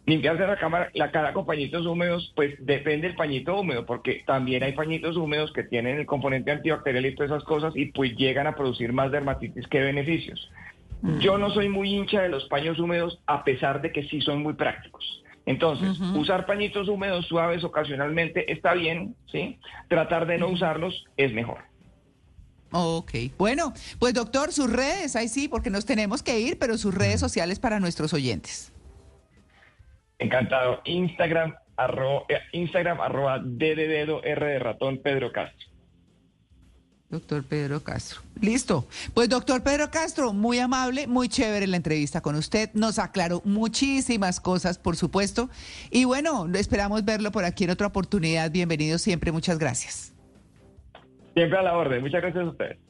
Limpiarse 0.05 0.45
la, 0.45 0.57
cámara, 0.57 0.89
la 0.93 1.09
cara 1.11 1.31
con 1.31 1.45
pañitos 1.45 1.85
húmedos, 1.85 2.33
pues 2.35 2.53
depende 2.59 3.07
del 3.07 3.15
pañito 3.15 3.57
húmedo, 3.57 3.85
porque 3.85 4.23
también 4.25 4.63
hay 4.63 4.73
pañitos 4.73 5.15
húmedos 5.15 5.53
que 5.53 5.63
tienen 5.63 5.99
el 5.99 6.05
componente 6.05 6.51
antibacterial 6.51 7.05
y 7.05 7.15
todas 7.15 7.31
esas 7.31 7.43
cosas 7.45 7.73
y 7.77 7.85
pues 7.87 8.15
llegan 8.17 8.45
a 8.45 8.55
producir 8.55 8.91
más 8.91 9.09
dermatitis 9.09 9.65
que 9.67 9.79
beneficios. 9.79 10.51
Yo 11.19 11.37
no 11.37 11.49
soy 11.51 11.69
muy 11.69 11.93
hincha 11.93 12.23
de 12.23 12.29
los 12.29 12.45
paños 12.49 12.77
húmedos 12.79 13.19
a 13.25 13.45
pesar 13.45 13.81
de 13.81 13.91
que 13.93 14.03
sí 14.03 14.19
son 14.19 14.43
muy 14.43 14.53
prácticos. 14.53 15.23
Entonces, 15.47 15.97
usar 16.13 16.45
pañitos 16.45 16.89
húmedos 16.89 17.25
suaves 17.25 17.63
ocasionalmente 17.63 18.51
está 18.51 18.73
bien, 18.73 19.15
¿sí? 19.31 19.57
Tratar 19.87 20.27
de 20.27 20.37
no 20.37 20.49
usarlos 20.49 21.05
es 21.15 21.31
mejor. 21.33 21.59
Ok, 22.73 23.11
bueno, 23.37 23.73
pues 23.97 24.13
doctor, 24.13 24.51
sus 24.51 24.69
redes, 24.69 25.15
ahí 25.15 25.29
sí, 25.29 25.47
porque 25.47 25.69
nos 25.69 25.85
tenemos 25.85 26.21
que 26.21 26.37
ir, 26.37 26.59
pero 26.59 26.77
sus 26.77 26.93
redes 26.93 27.21
sociales 27.21 27.59
para 27.59 27.79
nuestros 27.79 28.13
oyentes. 28.13 28.73
Encantado. 30.19 30.81
Instagram, 30.83 31.55
arro, 31.77 32.25
eh, 32.27 32.41
Instagram 32.51 32.99
arroba 32.99 33.39
D 33.41 33.73
de 33.73 33.87
dedo, 33.87 34.21
R 34.25 34.45
de 34.45 34.59
ratón, 34.59 34.97
Pedro 34.97 35.31
Castro. 35.31 35.69
Doctor 37.09 37.43
Pedro 37.43 37.81
Castro. 37.81 38.21
Listo. 38.41 38.85
Pues 39.13 39.29
doctor 39.29 39.63
Pedro 39.63 39.89
Castro, 39.89 40.33
muy 40.33 40.59
amable, 40.59 41.07
muy 41.07 41.29
chévere 41.29 41.65
la 41.65 41.77
entrevista 41.77 42.19
con 42.19 42.35
usted. 42.35 42.69
Nos 42.73 42.99
aclaró 42.99 43.41
muchísimas 43.45 44.41
cosas, 44.41 44.77
por 44.77 44.97
supuesto. 44.97 45.49
Y 45.89 46.03
bueno, 46.03 46.47
esperamos 46.53 47.05
verlo 47.05 47.31
por 47.31 47.45
aquí 47.45 47.63
en 47.63 47.69
otra 47.69 47.87
oportunidad. 47.87 48.51
Bienvenido 48.51 48.97
siempre. 48.97 49.31
Muchas 49.31 49.57
gracias. 49.57 50.13
Siempre 51.33 51.57
a 51.57 51.61
la 51.61 51.77
orden. 51.77 52.01
Muchas 52.01 52.21
gracias 52.21 52.43
a 52.43 52.49
ustedes. 52.49 52.86